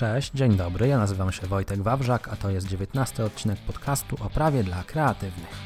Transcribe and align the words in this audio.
Cześć, 0.00 0.30
dzień 0.34 0.56
dobry, 0.56 0.88
ja 0.88 0.98
nazywam 0.98 1.32
się 1.32 1.46
Wojtek 1.46 1.82
Wawrzak, 1.82 2.28
a 2.28 2.36
to 2.36 2.50
jest 2.50 2.68
19 2.68 3.24
odcinek 3.24 3.58
podcastu 3.58 4.16
o 4.20 4.30
prawie 4.30 4.64
dla 4.64 4.84
kreatywnych. 4.84 5.58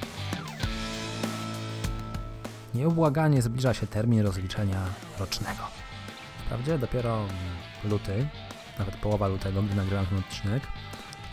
Nieubłaganie 2.74 3.42
zbliża 3.42 3.74
się 3.74 3.86
termin 3.86 4.20
rozliczenia 4.20 4.82
rocznego. 5.18 5.62
Wprawdzie 6.45 6.78
dopiero 6.78 7.27
luty, 7.84 8.27
nawet 8.78 8.96
połowa 8.96 9.28
lutego, 9.28 9.62
gdy 9.62 9.74
nagrywam 9.74 10.06
ten 10.06 10.18
odcinek, 10.18 10.62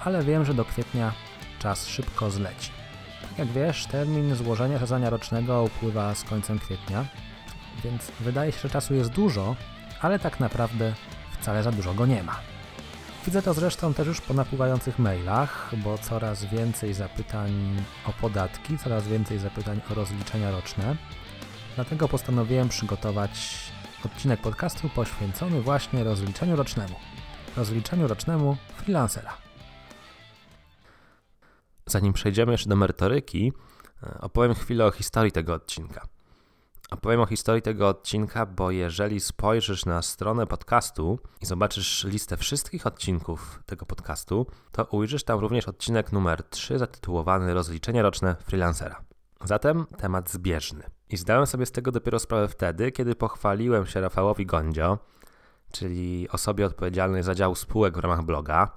ale 0.03 0.23
wiem, 0.23 0.45
że 0.45 0.53
do 0.53 0.65
kwietnia 0.65 1.13
czas 1.59 1.87
szybko 1.87 2.31
zleci. 2.31 2.71
Tak 3.21 3.39
jak 3.39 3.47
wiesz, 3.47 3.85
termin 3.85 4.35
złożenia 4.35 4.77
zadania 4.77 5.09
rocznego 5.09 5.63
upływa 5.63 6.15
z 6.15 6.23
końcem 6.23 6.59
kwietnia, 6.59 7.05
więc 7.83 8.11
wydaje 8.19 8.51
się, 8.51 8.59
że 8.59 8.69
czasu 8.69 8.93
jest 8.93 9.09
dużo, 9.09 9.55
ale 10.01 10.19
tak 10.19 10.39
naprawdę 10.39 10.93
wcale 11.39 11.63
za 11.63 11.71
dużo 11.71 11.93
go 11.93 12.05
nie 12.05 12.23
ma. 12.23 12.51
Widzę 13.25 13.41
to 13.41 13.53
zresztą 13.53 13.93
też 13.93 14.07
już 14.07 14.21
po 14.21 14.33
napływających 14.33 14.99
mailach, 14.99 15.71
bo 15.83 15.97
coraz 15.97 16.45
więcej 16.45 16.93
zapytań 16.93 17.51
o 18.05 18.13
podatki, 18.21 18.77
coraz 18.77 19.07
więcej 19.07 19.39
zapytań 19.39 19.81
o 19.91 19.93
rozliczenia 19.93 20.51
roczne. 20.51 20.95
Dlatego 21.75 22.07
postanowiłem 22.07 22.69
przygotować 22.69 23.31
odcinek 24.05 24.41
podcastu 24.41 24.89
poświęcony 24.89 25.61
właśnie 25.61 26.03
rozliczeniu 26.03 26.55
rocznemu. 26.55 26.95
Rozliczeniu 27.57 28.07
rocznemu 28.07 28.57
freelancera. 28.75 29.37
Zanim 31.85 32.13
przejdziemy 32.13 32.51
jeszcze 32.51 32.69
do 32.69 32.75
merytoryki, 32.75 33.53
opowiem 34.19 34.53
chwilę 34.53 34.85
o 34.85 34.91
historii 34.91 35.31
tego 35.31 35.53
odcinka. 35.53 36.07
Opowiem 36.91 37.21
o 37.21 37.25
historii 37.25 37.61
tego 37.61 37.87
odcinka, 37.87 38.45
bo 38.45 38.71
jeżeli 38.71 39.19
spojrzysz 39.19 39.85
na 39.85 40.01
stronę 40.01 40.47
podcastu 40.47 41.19
i 41.41 41.45
zobaczysz 41.45 42.03
listę 42.03 42.37
wszystkich 42.37 42.87
odcinków 42.87 43.63
tego 43.65 43.85
podcastu, 43.85 44.47
to 44.71 44.85
ujrzysz 44.85 45.23
tam 45.23 45.39
również 45.39 45.67
odcinek 45.67 46.11
numer 46.11 46.43
3 46.43 46.79
zatytułowany 46.79 47.53
Rozliczenie 47.53 48.01
roczne 48.01 48.35
freelancera. 48.45 49.01
Zatem 49.43 49.85
temat 49.97 50.29
zbieżny. 50.29 50.83
I 51.09 51.17
zdałem 51.17 51.47
sobie 51.47 51.65
z 51.65 51.71
tego 51.71 51.91
dopiero 51.91 52.19
sprawę 52.19 52.47
wtedy, 52.47 52.91
kiedy 52.91 53.15
pochwaliłem 53.15 53.85
się 53.85 54.01
Rafałowi 54.01 54.45
Gondzio, 54.45 54.97
czyli 55.71 56.29
osobie 56.29 56.65
odpowiedzialnej 56.65 57.23
za 57.23 57.35
dział 57.35 57.55
spółek 57.55 57.97
w 57.97 57.99
ramach 57.99 58.23
bloga, 58.23 58.71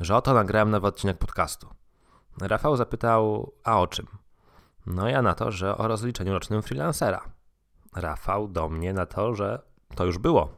że 0.00 0.16
oto 0.16 0.34
nagrałem 0.34 0.70
nowy 0.70 0.86
odcinek 0.86 1.18
podcastu. 1.18 1.68
Rafał 2.40 2.76
zapytał, 2.76 3.52
a 3.64 3.80
o 3.80 3.86
czym? 3.86 4.06
No 4.86 5.08
ja 5.08 5.22
na 5.22 5.34
to, 5.34 5.50
że 5.50 5.78
o 5.78 5.88
rozliczeniu 5.88 6.32
rocznym 6.32 6.62
freelancera. 6.62 7.33
Rafał 7.94 8.48
do 8.48 8.68
mnie 8.68 8.92
na 8.92 9.06
to, 9.06 9.34
że 9.34 9.62
to 9.94 10.04
już 10.04 10.18
było. 10.18 10.56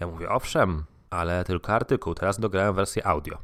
Ja 0.00 0.06
mówię, 0.06 0.28
owszem, 0.28 0.84
ale 1.10 1.44
tylko 1.44 1.72
artykuł, 1.72 2.14
teraz 2.14 2.40
dograłem 2.40 2.74
wersję 2.74 3.06
audio. 3.06 3.38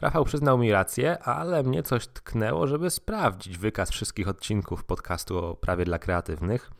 Rafał 0.00 0.24
przyznał 0.24 0.58
mi 0.58 0.72
rację, 0.72 1.18
ale 1.18 1.62
mnie 1.62 1.82
coś 1.82 2.06
tknęło, 2.06 2.66
żeby 2.66 2.90
sprawdzić 2.90 3.58
wykaz 3.58 3.90
wszystkich 3.90 4.28
odcinków 4.28 4.84
podcastu 4.84 5.38
o 5.38 5.56
prawie 5.56 5.84
dla 5.84 5.98
kreatywnych. 5.98 6.70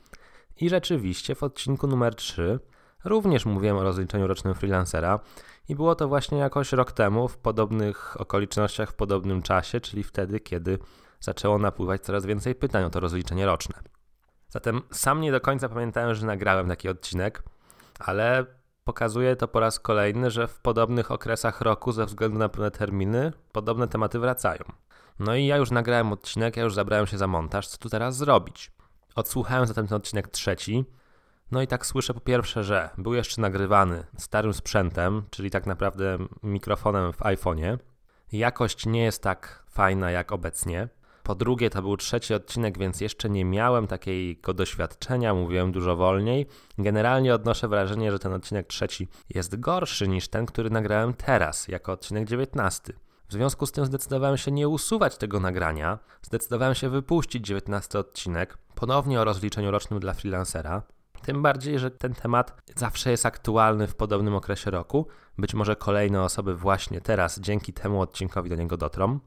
I 0.57 0.69
rzeczywiście 0.69 1.35
w 1.35 1.43
odcinku 1.43 1.87
numer 1.87 2.15
3 2.15 2.61
również 3.05 3.47
mówiłem 3.47 3.77
o 3.77 3.83
rozliczeniu 3.83 4.27
rocznym 4.27 4.55
freelancera 4.55 5.21
i 5.69 5.75
było 5.75 5.95
to 5.95 6.09
właśnie 6.09 6.39
jakoś 6.39 6.73
rok 6.73 6.93
temu, 6.93 7.29
w 7.29 7.39
podobnych 7.39 8.21
okolicznościach, 8.21 8.91
w 8.91 8.95
podobnym 8.95 9.43
czasie, 9.43 9.81
czyli 9.81 10.03
wtedy, 10.03 10.41
kiedy 10.41 10.79
zaczęło 11.21 11.59
napływać 11.59 12.01
coraz 12.03 12.27
więcej 12.27 12.55
pytań 12.55 12.85
o 12.85 12.91
to 12.91 13.01
rozliczenie 13.01 13.47
roczne. 13.47 13.92
Zatem 14.53 14.83
sam 14.91 15.21
nie 15.21 15.33
do 15.33 15.41
końca 15.41 15.69
pamiętałem, 15.69 16.15
że 16.15 16.27
nagrałem 16.27 16.69
taki 16.69 16.89
odcinek, 16.89 17.43
ale 17.99 18.47
pokazuje 18.85 19.37
to 19.37 19.49
po 19.49 19.61
raz 19.61 19.81
kolejny, 19.81 20.31
że 20.31 20.49
w 20.49 20.59
podobnych 20.61 21.11
okresach 21.11 21.61
roku, 21.61 21.93
ze 21.93 22.07
względu 22.07 22.39
na 22.39 22.49
pewne 22.49 22.71
terminy, 22.71 23.33
podobne 23.53 23.89
tematy 23.89 24.19
wracają. 24.19 24.65
No 25.19 25.35
i 25.35 25.47
ja 25.47 25.57
już 25.57 25.71
nagrałem 25.71 26.13
odcinek, 26.13 26.57
ja 26.57 26.63
już 26.63 26.75
zabrałem 26.75 27.07
się 27.07 27.19
za 27.19 27.27
montaż, 27.27 27.69
co 27.69 27.79
tu 27.79 27.89
teraz 27.89 28.17
zrobić? 28.17 28.73
Odsłuchałem 29.15 29.67
zatem 29.67 29.87
ten 29.87 29.97
odcinek 29.97 30.29
trzeci, 30.29 30.85
no 31.51 31.63
i 31.63 31.67
tak 31.67 31.87
słyszę 31.87 32.15
po 32.15 32.21
pierwsze, 32.21 32.65
że 32.65 32.91
był 32.99 33.15
jeszcze 33.15 33.41
nagrywany 33.41 34.05
starym 34.19 34.55
sprzętem, 34.55 35.23
czyli 35.31 35.51
tak 35.51 35.67
naprawdę 35.67 36.19
mikrofonem 36.43 37.13
w 37.13 37.19
iPhone'ie. 37.19 37.79
Jakość 38.33 38.87
nie 38.87 39.05
jest 39.05 39.23
tak 39.23 39.65
fajna 39.71 40.11
jak 40.11 40.33
obecnie. 40.33 40.89
Po 41.23 41.35
drugie, 41.35 41.71
to 41.71 41.83
był 41.83 41.97
trzeci 41.97 42.35
odcinek, 42.35 42.79
więc 42.79 43.01
jeszcze 43.01 43.31
nie 43.31 43.45
miałem 43.45 43.87
takiego 43.87 44.55
doświadczenia, 44.55 45.35
mówiłem 45.35 45.73
dużo 45.73 45.97
wolniej. 45.97 46.47
Generalnie 46.79 47.35
odnoszę 47.35 47.69
wrażenie, 47.69 48.13
że 48.13 48.19
ten 48.19 48.33
odcinek 48.33 48.67
trzeci 48.67 49.09
jest 49.31 49.61
gorszy 49.61 50.09
niż 50.09 50.29
ten, 50.29 50.47
który 50.47 50.71
nagrałem 50.71 51.15
teraz, 51.15 51.69
jako 51.69 51.93
odcinek 51.93 52.29
dziewiętnasty. 52.29 52.93
W 53.29 53.33
związku 53.33 53.67
z 53.67 53.73
tym 53.73 53.87
zdecydowałem 53.87 54.37
się 54.37 54.51
nie 54.51 54.69
usuwać 54.69 55.17
tego 55.17 55.41
nagrania, 55.41 55.99
zdecydowałem 56.23 56.75
się 56.75 56.89
wypuścić 56.89 57.47
dziewiętnasty 57.47 57.99
odcinek, 57.99 58.59
ponownie 58.75 59.21
o 59.21 59.25
rozliczeniu 59.25 59.71
rocznym 59.71 60.01
dla 60.01 60.13
freelancera. 60.13 60.83
Tym 61.23 61.43
bardziej, 61.43 61.79
że 61.79 61.91
ten 61.91 62.15
temat 62.15 62.63
zawsze 62.77 63.11
jest 63.11 63.27
aktualny 63.27 63.87
w 63.87 63.95
podobnym 63.95 64.35
okresie 64.35 64.71
roku. 64.71 65.07
Być 65.39 65.55
może 65.55 65.77
kolejne 65.77 66.23
osoby 66.23 66.57
właśnie 66.57 67.01
teraz 67.01 67.41
dzięki 67.41 67.73
temu 67.73 68.01
odcinkowi 68.01 68.51
do 68.51 68.57
niego 68.57 68.77
dotrą. 68.77 69.19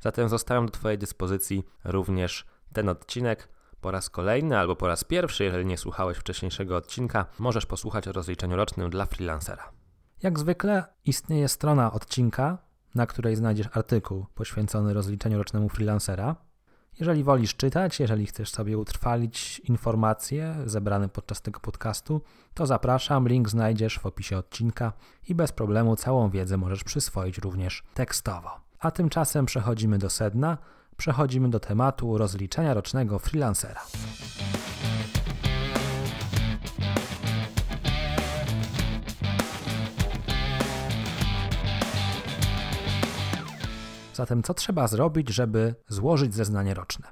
Zatem 0.00 0.28
zostawiam 0.28 0.66
do 0.66 0.72
Twojej 0.72 0.98
dyspozycji 0.98 1.64
również 1.84 2.46
ten 2.72 2.88
odcinek. 2.88 3.48
Po 3.80 3.90
raz 3.90 4.10
kolejny 4.10 4.58
albo 4.58 4.76
po 4.76 4.88
raz 4.88 5.04
pierwszy, 5.04 5.44
jeżeli 5.44 5.66
nie 5.66 5.78
słuchałeś 5.78 6.18
wcześniejszego 6.18 6.76
odcinka, 6.76 7.26
możesz 7.38 7.66
posłuchać 7.66 8.08
o 8.08 8.12
rozliczeniu 8.12 8.56
rocznym 8.56 8.90
dla 8.90 9.06
freelancera. 9.06 9.72
Jak 10.22 10.38
zwykle 10.38 10.84
istnieje 11.04 11.48
strona 11.48 11.92
odcinka, 11.92 12.58
na 12.94 13.06
której 13.06 13.36
znajdziesz 13.36 13.66
artykuł 13.72 14.26
poświęcony 14.34 14.94
rozliczeniu 14.94 15.38
rocznemu 15.38 15.68
freelancera. 15.68 16.36
Jeżeli 17.00 17.24
wolisz 17.24 17.56
czytać, 17.56 18.00
jeżeli 18.00 18.26
chcesz 18.26 18.50
sobie 18.50 18.78
utrwalić 18.78 19.58
informacje 19.58 20.56
zebrane 20.64 21.08
podczas 21.08 21.42
tego 21.42 21.60
podcastu, 21.60 22.20
to 22.54 22.66
zapraszam, 22.66 23.28
link 23.28 23.48
znajdziesz 23.48 23.98
w 23.98 24.06
opisie 24.06 24.38
odcinka 24.38 24.92
i 25.28 25.34
bez 25.34 25.52
problemu 25.52 25.96
całą 25.96 26.30
wiedzę 26.30 26.56
możesz 26.56 26.84
przyswoić 26.84 27.38
również 27.38 27.82
tekstowo. 27.94 28.65
A 28.86 28.90
tymczasem 28.90 29.46
przechodzimy 29.46 29.98
do 29.98 30.10
sedna, 30.10 30.58
przechodzimy 30.96 31.50
do 31.50 31.60
tematu 31.60 32.18
rozliczenia 32.18 32.74
rocznego 32.74 33.18
freelancera. 33.18 33.80
Zatem 44.14 44.42
co 44.42 44.54
trzeba 44.54 44.86
zrobić, 44.86 45.28
żeby 45.28 45.74
złożyć 45.88 46.34
zeznanie 46.34 46.74
roczne? 46.74 47.08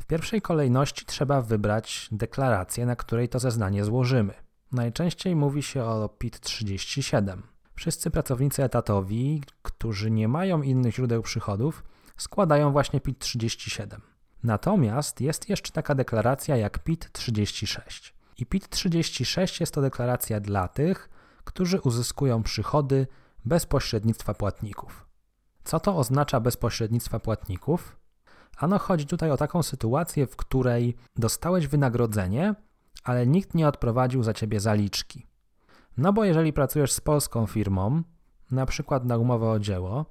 W 0.00 0.06
pierwszej 0.06 0.42
kolejności 0.42 1.06
trzeba 1.06 1.42
wybrać 1.42 2.08
deklarację, 2.12 2.86
na 2.86 2.96
której 2.96 3.28
to 3.28 3.38
zeznanie 3.38 3.84
złożymy. 3.84 4.34
Najczęściej 4.72 5.36
mówi 5.36 5.62
się 5.62 5.84
o 5.84 6.08
PIT 6.08 6.40
37. 6.40 7.53
Wszyscy 7.74 8.10
pracownicy 8.10 8.62
etatowi, 8.64 9.42
którzy 9.62 10.10
nie 10.10 10.28
mają 10.28 10.62
innych 10.62 10.94
źródeł 10.94 11.22
przychodów, 11.22 11.84
składają 12.16 12.72
właśnie 12.72 13.00
PIT 13.00 13.18
37. 13.18 14.00
Natomiast 14.42 15.20
jest 15.20 15.48
jeszcze 15.48 15.72
taka 15.72 15.94
deklaracja 15.94 16.56
jak 16.56 16.78
PIT 16.78 17.12
36. 17.12 18.14
I 18.38 18.46
PIT 18.46 18.68
36 18.68 19.60
jest 19.60 19.74
to 19.74 19.80
deklaracja 19.80 20.40
dla 20.40 20.68
tych, 20.68 21.10
którzy 21.44 21.80
uzyskują 21.80 22.42
przychody 22.42 23.06
bez 23.44 23.66
pośrednictwa 23.66 24.34
płatników. 24.34 25.06
Co 25.64 25.80
to 25.80 25.96
oznacza 25.96 26.40
bezpośrednictwa 26.40 27.18
płatników? 27.18 27.96
Ano 28.56 28.78
chodzi 28.78 29.06
tutaj 29.06 29.30
o 29.30 29.36
taką 29.36 29.62
sytuację, 29.62 30.26
w 30.26 30.36
której 30.36 30.96
dostałeś 31.16 31.66
wynagrodzenie, 31.66 32.54
ale 33.04 33.26
nikt 33.26 33.54
nie 33.54 33.68
odprowadził 33.68 34.22
za 34.22 34.34
ciebie 34.34 34.60
zaliczki. 34.60 35.26
No 35.96 36.12
bo 36.12 36.24
jeżeli 36.24 36.52
pracujesz 36.52 36.92
z 36.92 37.00
polską 37.00 37.46
firmą, 37.46 38.02
na 38.50 38.66
przykład 38.66 39.04
na 39.04 39.16
umowę 39.16 39.50
o 39.50 39.58
dzieło, 39.58 40.06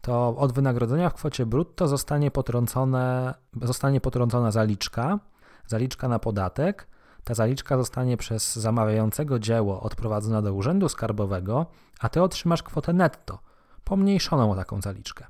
to 0.00 0.36
od 0.36 0.52
wynagrodzenia 0.52 1.10
w 1.10 1.14
kwocie 1.14 1.46
brutto 1.46 1.88
zostanie, 1.88 2.30
potrącone, 2.30 3.34
zostanie 3.62 4.00
potrącona 4.00 4.50
zaliczka, 4.50 5.18
zaliczka 5.66 6.08
na 6.08 6.18
podatek. 6.18 6.88
Ta 7.24 7.34
zaliczka 7.34 7.78
zostanie 7.78 8.16
przez 8.16 8.56
zamawiającego 8.56 9.38
dzieło 9.38 9.80
odprowadzona 9.80 10.42
do 10.42 10.54
urzędu 10.54 10.88
skarbowego, 10.88 11.66
a 12.00 12.08
ty 12.08 12.22
otrzymasz 12.22 12.62
kwotę 12.62 12.92
netto, 12.92 13.38
pomniejszoną 13.84 14.52
o 14.52 14.56
taką 14.56 14.80
zaliczkę. 14.80 15.26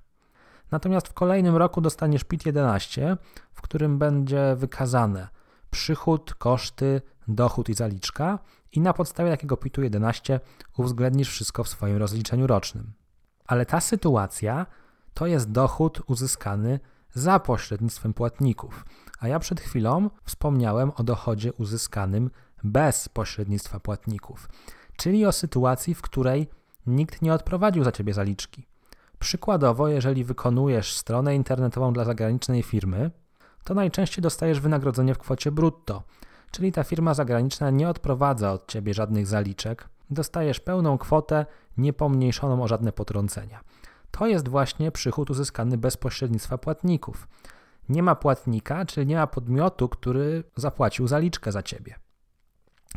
Natomiast 0.70 1.08
w 1.08 1.12
kolejnym 1.12 1.56
roku 1.56 1.80
dostaniesz 1.80 2.24
PIT-11, 2.24 3.16
w 3.52 3.62
którym 3.62 3.98
będzie 3.98 4.56
wykazane 4.56 5.28
przychód, 5.70 6.34
koszty, 6.34 7.02
dochód 7.28 7.68
i 7.68 7.74
zaliczka 7.74 8.38
i 8.74 8.80
na 8.80 8.92
podstawie 8.92 9.30
takiego 9.30 9.56
PIT-u 9.56 9.82
11 9.82 10.40
uwzględnisz 10.78 11.28
wszystko 11.28 11.64
w 11.64 11.68
swoim 11.68 11.96
rozliczeniu 11.96 12.46
rocznym. 12.46 12.92
Ale 13.46 13.66
ta 13.66 13.80
sytuacja 13.80 14.66
to 15.14 15.26
jest 15.26 15.50
dochód 15.50 16.02
uzyskany 16.06 16.80
za 17.12 17.40
pośrednictwem 17.40 18.14
płatników, 18.14 18.84
a 19.20 19.28
ja 19.28 19.38
przed 19.38 19.60
chwilą 19.60 20.10
wspomniałem 20.24 20.92
o 20.96 21.02
dochodzie 21.02 21.52
uzyskanym 21.52 22.30
bez 22.64 23.08
pośrednictwa 23.08 23.80
płatników, 23.80 24.48
czyli 24.96 25.26
o 25.26 25.32
sytuacji, 25.32 25.94
w 25.94 26.02
której 26.02 26.48
nikt 26.86 27.22
nie 27.22 27.34
odprowadził 27.34 27.84
za 27.84 27.92
ciebie 27.92 28.14
zaliczki. 28.14 28.66
Przykładowo, 29.18 29.88
jeżeli 29.88 30.24
wykonujesz 30.24 30.96
stronę 30.96 31.34
internetową 31.36 31.92
dla 31.92 32.04
zagranicznej 32.04 32.62
firmy, 32.62 33.10
to 33.64 33.74
najczęściej 33.74 34.22
dostajesz 34.22 34.60
wynagrodzenie 34.60 35.14
w 35.14 35.18
kwocie 35.18 35.52
brutto, 35.52 36.02
czyli 36.54 36.72
ta 36.72 36.84
firma 36.84 37.14
zagraniczna 37.14 37.70
nie 37.70 37.88
odprowadza 37.88 38.52
od 38.52 38.66
ciebie 38.66 38.94
żadnych 38.94 39.26
zaliczek, 39.26 39.88
dostajesz 40.10 40.60
pełną 40.60 40.98
kwotę, 40.98 41.46
niepomniejszoną 41.76 42.62
o 42.62 42.68
żadne 42.68 42.92
potrącenia. 42.92 43.60
To 44.10 44.26
jest 44.26 44.48
właśnie 44.48 44.92
przychód 44.92 45.30
uzyskany 45.30 45.78
bez 45.78 45.96
pośrednictwa 45.96 46.58
płatników. 46.58 47.28
Nie 47.88 48.02
ma 48.02 48.14
płatnika, 48.14 48.84
czyli 48.84 49.06
nie 49.06 49.16
ma 49.16 49.26
podmiotu, 49.26 49.88
który 49.88 50.44
zapłacił 50.56 51.06
zaliczkę 51.06 51.52
za 51.52 51.62
ciebie. 51.62 51.94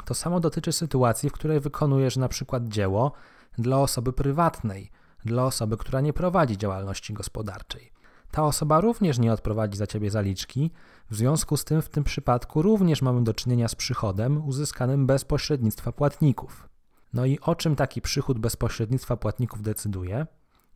To 0.06 0.14
samo 0.14 0.40
dotyczy 0.40 0.72
sytuacji, 0.72 1.30
w 1.30 1.34
której 1.34 1.60
wykonujesz 1.60 2.18
na 2.18 2.28
przykład 2.28 2.68
dzieło 2.68 3.12
dla 3.58 3.78
osoby 3.78 4.14
prywatnej, 4.14 4.92
dla 5.26 5.46
osoby, 5.46 5.78
która 5.78 6.02
nie 6.02 6.14
prowadzi 6.14 6.58
działalności 6.58 7.14
gospodarczej. 7.14 7.92
Ta 8.32 8.44
osoba 8.44 8.82
również 8.82 9.20
nie 9.20 9.34
odprowadzi 9.34 9.78
za 9.78 9.88
ciebie 9.88 10.12
zaliczki, 10.12 10.72
w 11.10 11.16
związku 11.16 11.58
z 11.58 11.66
tym 11.66 11.82
w 11.82 11.90
tym 11.90 12.04
przypadku 12.04 12.62
również 12.62 13.02
mamy 13.02 13.24
do 13.24 13.34
czynienia 13.34 13.68
z 13.68 13.76
przychodem 13.76 14.48
uzyskanym 14.48 15.08
bez 15.08 15.26
pośrednictwa 15.26 15.92
płatników. 15.92 16.70
No 17.14 17.26
i 17.26 17.40
o 17.40 17.56
czym 17.56 17.76
taki 17.76 18.02
przychód 18.02 18.40
bez 18.40 18.56
pośrednictwa 18.56 19.18
płatników 19.18 19.62
decyduje? 19.62 20.28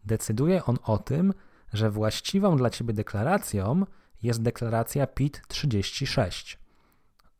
Decyduje 0.06 0.66
on 0.66 0.78
o 0.84 0.98
tym, 0.98 1.34
że 1.74 1.92
właściwą 1.92 2.58
dla 2.58 2.70
ciebie 2.70 2.94
deklaracją 2.94 3.86
jest 4.24 4.42
deklaracja 4.42 5.08
PIT 5.08 5.42
36. 5.48 6.60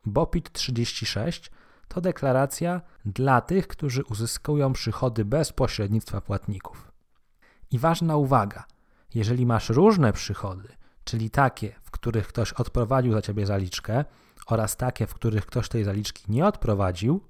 Bo 0.06 0.26
PIT 0.26 0.52
36 0.52 1.52
to 1.88 2.02
deklaracja 2.02 2.82
dla 3.06 3.42
tych, 3.42 3.68
którzy 3.68 4.04
uzyskują 4.04 4.74
przychody 4.74 5.26
bez 5.26 5.52
pośrednictwa 5.52 6.22
płatników. 6.22 6.92
I 7.72 7.80
ważna 7.80 8.18
uwaga, 8.18 8.66
jeżeli 9.16 9.46
masz 9.46 9.70
różne 9.70 10.14
przychody, 10.14 10.70
czyli 11.04 11.30
takie, 11.30 11.76
w 11.84 11.92
których 11.92 12.28
ktoś 12.28 12.54
odprowadził 12.54 13.14
za 13.14 13.22
ciebie 13.22 13.46
zaliczkę 13.46 14.06
oraz 14.48 14.78
takie, 14.78 15.08
w 15.08 15.14
których 15.14 15.46
ktoś 15.46 15.70
tej 15.70 15.84
zaliczki 15.84 16.24
nie 16.32 16.46
odprowadził, 16.46 17.22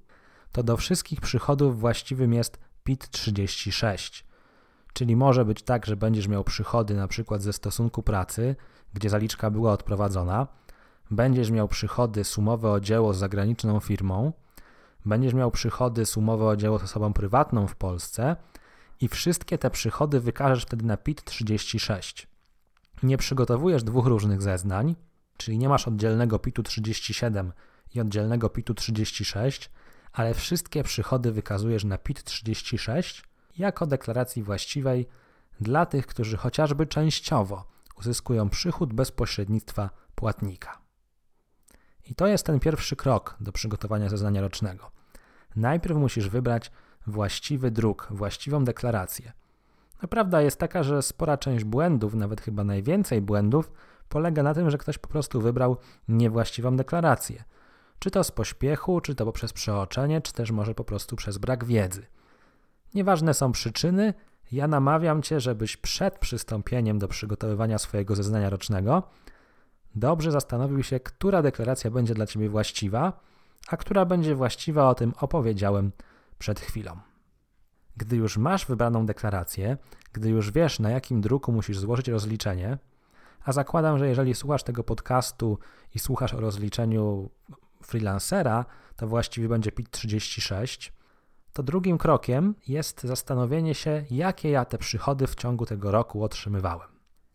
to 0.52 0.62
do 0.62 0.76
wszystkich 0.76 1.20
przychodów 1.20 1.80
właściwym 1.80 2.32
jest 2.32 2.58
PIT 2.84 3.10
36. 3.10 4.24
Czyli 4.92 5.16
może 5.16 5.44
być 5.44 5.62
tak, 5.62 5.86
że 5.86 5.96
będziesz 5.96 6.28
miał 6.28 6.44
przychody 6.44 6.94
na 6.94 7.08
przykład 7.08 7.42
ze 7.42 7.52
stosunku 7.52 8.02
pracy, 8.02 8.56
gdzie 8.94 9.10
zaliczka 9.10 9.50
była 9.50 9.72
odprowadzona, 9.72 10.46
będziesz 11.10 11.50
miał 11.50 11.68
przychody 11.68 12.24
sumowe 12.24 12.70
o 12.70 12.80
dzieło 12.80 13.14
z 13.14 13.18
zagraniczną 13.18 13.80
firmą, 13.80 14.32
będziesz 15.04 15.34
miał 15.34 15.50
przychody 15.50 16.06
sumowe 16.06 16.46
o 16.46 16.56
dzieło 16.56 16.78
z 16.78 16.82
osobą 16.82 17.12
prywatną 17.12 17.66
w 17.66 17.76
Polsce 17.76 18.36
i 19.02 19.08
wszystkie 19.08 19.58
te 19.58 19.70
przychody 19.70 20.20
wykażesz 20.20 20.62
wtedy 20.62 20.84
na 20.84 20.96
PIT 20.96 21.24
36. 21.24 22.28
Nie 23.02 23.18
przygotowujesz 23.18 23.82
dwóch 23.82 24.06
różnych 24.06 24.42
zeznań, 24.42 24.96
czyli 25.36 25.58
nie 25.58 25.68
masz 25.68 25.88
oddzielnego 25.88 26.38
PIT-u 26.38 26.62
37 26.62 27.52
i 27.94 28.00
oddzielnego 28.00 28.48
PIT-u 28.48 28.74
36, 28.74 29.70
ale 30.12 30.34
wszystkie 30.34 30.82
przychody 30.82 31.32
wykazujesz 31.32 31.84
na 31.84 31.98
PIT 31.98 32.24
36 32.24 33.24
jako 33.58 33.86
deklaracji 33.86 34.42
właściwej 34.42 35.08
dla 35.60 35.86
tych, 35.86 36.06
którzy 36.06 36.36
chociażby 36.36 36.86
częściowo 36.86 37.64
uzyskują 37.98 38.48
przychód 38.48 38.92
bez 38.92 39.12
pośrednictwa 39.12 39.90
płatnika. 40.14 40.78
I 42.10 42.14
to 42.14 42.26
jest 42.26 42.46
ten 42.46 42.60
pierwszy 42.60 42.96
krok 42.96 43.36
do 43.40 43.52
przygotowania 43.52 44.08
zeznania 44.08 44.40
rocznego. 44.40 44.90
Najpierw 45.56 45.96
musisz 45.96 46.28
wybrać 46.28 46.70
właściwy 47.06 47.70
druk, 47.70 48.08
właściwą 48.10 48.64
deklarację. 48.64 49.32
No, 50.02 50.08
prawda 50.08 50.42
jest 50.42 50.58
taka, 50.58 50.82
że 50.82 51.02
spora 51.02 51.36
część 51.38 51.64
błędów, 51.64 52.14
nawet 52.14 52.40
chyba 52.40 52.64
najwięcej 52.64 53.20
błędów, 53.20 53.72
polega 54.08 54.42
na 54.42 54.54
tym, 54.54 54.70
że 54.70 54.78
ktoś 54.78 54.98
po 54.98 55.08
prostu 55.08 55.40
wybrał 55.40 55.76
niewłaściwą 56.08 56.76
deklarację. 56.76 57.44
Czy 57.98 58.10
to 58.10 58.24
z 58.24 58.30
pośpiechu, 58.30 59.00
czy 59.00 59.14
to 59.14 59.24
poprzez 59.24 59.52
przeoczenie, 59.52 60.20
czy 60.20 60.32
też 60.32 60.50
może 60.50 60.74
po 60.74 60.84
prostu 60.84 61.16
przez 61.16 61.38
brak 61.38 61.64
wiedzy. 61.64 62.06
Nieważne 62.94 63.34
są 63.34 63.52
przyczyny, 63.52 64.14
ja 64.52 64.68
namawiam 64.68 65.22
Cię, 65.22 65.40
żebyś 65.40 65.76
przed 65.76 66.18
przystąpieniem 66.18 66.98
do 66.98 67.08
przygotowywania 67.08 67.78
swojego 67.78 68.16
zeznania 68.16 68.50
rocznego 68.50 69.02
dobrze 69.94 70.30
zastanowił 70.30 70.82
się, 70.82 71.00
która 71.00 71.42
deklaracja 71.42 71.90
będzie 71.90 72.14
dla 72.14 72.26
Ciebie 72.26 72.48
właściwa, 72.48 73.20
a 73.68 73.76
która 73.76 74.04
będzie 74.04 74.34
właściwa, 74.34 74.88
o 74.88 74.94
tym 74.94 75.12
opowiedziałem 75.20 75.92
przed 76.42 76.60
chwilą. 76.60 76.98
Gdy 77.96 78.16
już 78.16 78.36
masz 78.36 78.66
wybraną 78.66 79.06
deklarację, 79.06 79.76
gdy 80.12 80.28
już 80.28 80.50
wiesz, 80.50 80.80
na 80.80 80.90
jakim 80.90 81.20
druku 81.20 81.52
musisz 81.52 81.78
złożyć 81.78 82.08
rozliczenie, 82.08 82.78
a 83.44 83.52
zakładam, 83.52 83.98
że 83.98 84.08
jeżeli 84.08 84.34
słuchasz 84.34 84.62
tego 84.62 84.84
podcastu 84.84 85.58
i 85.94 85.98
słuchasz 85.98 86.34
o 86.34 86.40
rozliczeniu 86.40 87.30
freelancera, 87.82 88.64
to 88.96 89.06
właściwie 89.06 89.48
będzie 89.48 89.72
PIT 89.72 89.90
36, 89.90 90.92
to 91.52 91.62
drugim 91.62 91.98
krokiem 91.98 92.54
jest 92.68 93.02
zastanowienie 93.02 93.74
się, 93.74 94.04
jakie 94.10 94.50
ja 94.50 94.64
te 94.64 94.78
przychody 94.78 95.26
w 95.26 95.34
ciągu 95.34 95.66
tego 95.66 95.90
roku 95.90 96.24
otrzymywałem. 96.24 96.88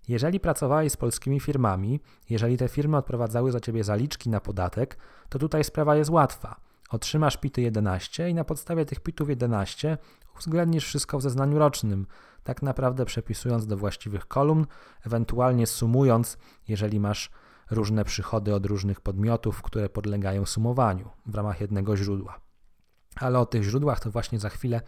Jeżeli 0.08 0.40
pracowałeś 0.40 0.92
z 0.92 0.98
polskimi 0.98 1.40
firmami, 1.40 2.00
jeżeli 2.30 2.58
te 2.58 2.68
firmy 2.68 2.98
odprowadzały 2.98 3.52
za 3.52 3.60
ciebie 3.60 3.84
zaliczki 3.84 4.30
na 4.30 4.40
podatek, 4.40 4.98
to 5.30 5.40
tutaj 5.40 5.64
sprawa 5.64 5.96
jest 5.96 6.10
łatwa. 6.10 6.67
Otrzymasz 6.90 7.38
PIT 7.38 7.58
11 7.58 8.30
i 8.30 8.34
na 8.34 8.44
podstawie 8.44 8.86
tych 8.86 9.00
PIT-ów 9.00 9.30
11 9.30 9.98
uwzględnisz 10.36 10.86
wszystko 10.86 11.18
w 11.18 11.22
zeznaniu 11.22 11.60
rocznym, 11.60 12.08
tak 12.44 12.62
naprawdę 12.62 13.06
przepisując 13.06 13.68
do 13.68 13.78
właściwych 13.78 14.28
kolumn, 14.28 14.66
ewentualnie 15.06 15.68
sumując, 15.68 16.38
jeżeli 16.68 17.00
masz 17.00 17.32
różne 17.72 18.06
przychody 18.06 18.56
od 18.56 18.66
różnych 18.66 19.02
podmiotów, 19.02 19.62
które 19.62 19.90
podlegają 19.90 20.46
sumowaniu 20.46 21.10
w 21.26 21.36
ramach 21.36 21.62
jednego 21.62 21.98
źródła. 21.98 22.40
Ale 23.16 23.40
o 23.40 23.46
tych 23.46 23.64
źródłach 23.64 24.00
to 24.00 24.12
właśnie 24.12 24.40
za 24.40 24.50
chwilę 24.50 24.82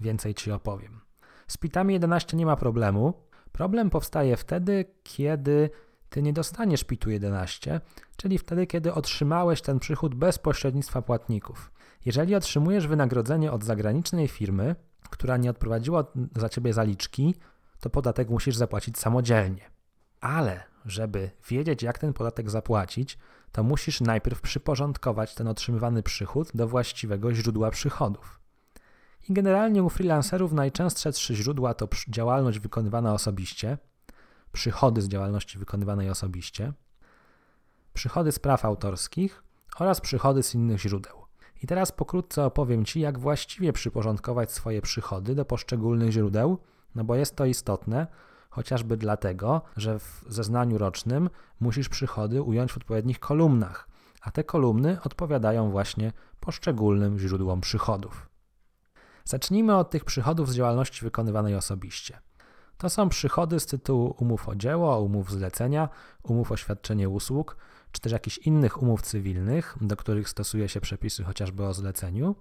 więcej 0.00 0.34
Ci 0.34 0.52
opowiem. 0.52 1.00
Z 1.48 1.56
pitami 1.56 1.94
11 1.94 2.36
nie 2.36 2.46
ma 2.46 2.56
problemu. 2.56 3.14
Problem 3.52 3.90
powstaje 3.90 4.36
wtedy, 4.36 4.84
kiedy 5.02 5.70
Ty 6.12 6.22
nie 6.22 6.32
dostaniesz 6.32 6.84
pitu 6.84 7.10
11, 7.10 7.80
czyli 8.16 8.38
wtedy, 8.38 8.66
kiedy 8.66 8.94
otrzymałeś 8.94 9.62
ten 9.62 9.78
przychód 9.78 10.14
bez 10.14 10.38
pośrednictwa 10.38 11.02
płatników. 11.02 11.72
Jeżeli 12.04 12.34
otrzymujesz 12.34 12.86
wynagrodzenie 12.86 13.52
od 13.52 13.64
zagranicznej 13.64 14.28
firmy, 14.28 14.76
która 15.10 15.36
nie 15.36 15.50
odprowadziła 15.50 16.04
za 16.36 16.48
ciebie 16.48 16.72
zaliczki, 16.72 17.34
to 17.80 17.90
podatek 17.90 18.28
musisz 18.28 18.56
zapłacić 18.56 18.98
samodzielnie. 18.98 19.70
Ale 20.20 20.62
żeby 20.86 21.30
wiedzieć, 21.48 21.82
jak 21.82 21.98
ten 21.98 22.12
podatek 22.12 22.50
zapłacić, 22.50 23.18
to 23.52 23.62
musisz 23.62 24.00
najpierw 24.00 24.40
przyporządkować 24.40 25.34
ten 25.34 25.48
otrzymywany 25.48 26.02
przychód 26.02 26.48
do 26.54 26.68
właściwego 26.68 27.34
źródła 27.34 27.70
przychodów. 27.70 28.40
I 29.28 29.32
generalnie 29.32 29.82
u 29.82 29.88
freelancerów 29.88 30.52
najczęstsze 30.52 31.12
trzy 31.12 31.34
źródła 31.34 31.74
to 31.74 31.88
działalność 32.08 32.58
wykonywana 32.58 33.14
osobiście, 33.14 33.78
przychody 34.52 35.02
z 35.02 35.08
działalności 35.08 35.58
wykonywanej 35.58 36.10
osobiście, 36.10 36.72
przychody 37.92 38.32
z 38.32 38.38
praw 38.38 38.64
autorskich 38.64 39.44
oraz 39.78 40.00
przychody 40.00 40.42
z 40.42 40.54
innych 40.54 40.80
źródeł. 40.80 41.22
I 41.62 41.66
teraz 41.66 41.92
pokrótce 41.92 42.44
opowiem 42.44 42.84
Ci, 42.84 43.00
jak 43.00 43.18
właściwie 43.18 43.72
przyporządkować 43.72 44.52
swoje 44.52 44.82
przychody 44.82 45.34
do 45.34 45.44
poszczególnych 45.44 46.10
źródeł, 46.10 46.58
no 46.94 47.04
bo 47.04 47.14
jest 47.14 47.36
to 47.36 47.44
istotne, 47.44 48.06
chociażby 48.50 48.96
dlatego, 48.96 49.62
że 49.76 49.98
w 49.98 50.24
zeznaniu 50.28 50.78
rocznym 50.78 51.30
musisz 51.60 51.88
przychody 51.88 52.42
ująć 52.42 52.72
w 52.72 52.76
odpowiednich 52.76 53.20
kolumnach, 53.20 53.88
a 54.22 54.30
te 54.30 54.44
kolumny 54.44 54.98
odpowiadają 55.04 55.70
właśnie 55.70 56.12
poszczególnym 56.40 57.18
źródłom 57.18 57.60
przychodów. 57.60 58.28
Zacznijmy 59.24 59.76
od 59.76 59.90
tych 59.90 60.04
przychodów 60.04 60.50
z 60.50 60.54
działalności 60.54 61.04
wykonywanej 61.04 61.54
osobiście. 61.54 62.18
To 62.78 62.90
są 62.90 63.08
przychody 63.08 63.60
z 63.60 63.66
tytułu 63.66 64.14
umów 64.18 64.48
o 64.48 64.54
dzieło, 64.54 65.00
umów 65.00 65.30
zlecenia, 65.30 65.88
umów 66.22 66.52
o 66.52 66.56
świadczenie 66.56 67.08
usług, 67.08 67.56
czy 67.92 68.00
też 68.00 68.12
jakichś 68.12 68.38
innych 68.38 68.82
umów 68.82 69.02
cywilnych, 69.02 69.76
do 69.80 69.96
których 69.96 70.28
stosuje 70.28 70.68
się 70.68 70.80
przepisy 70.80 71.24
chociażby 71.24 71.66
o 71.66 71.74
zleceniu, 71.74 72.36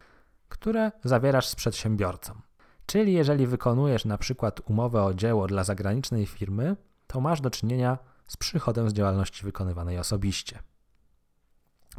które 0.49 0.91
zawierasz 1.03 1.47
z 1.47 1.55
przedsiębiorcą. 1.55 2.41
Czyli 2.85 3.13
jeżeli 3.13 3.47
wykonujesz 3.47 4.05
na 4.05 4.17
przykład 4.17 4.69
umowę 4.69 5.03
o 5.03 5.13
dzieło 5.13 5.47
dla 5.47 5.63
zagranicznej 5.63 6.25
firmy, 6.25 6.75
to 7.07 7.21
masz 7.21 7.41
do 7.41 7.49
czynienia 7.49 7.97
z 8.27 8.37
przychodem 8.37 8.89
z 8.89 8.93
działalności 8.93 9.43
wykonywanej 9.43 9.99
osobiście. 9.99 10.59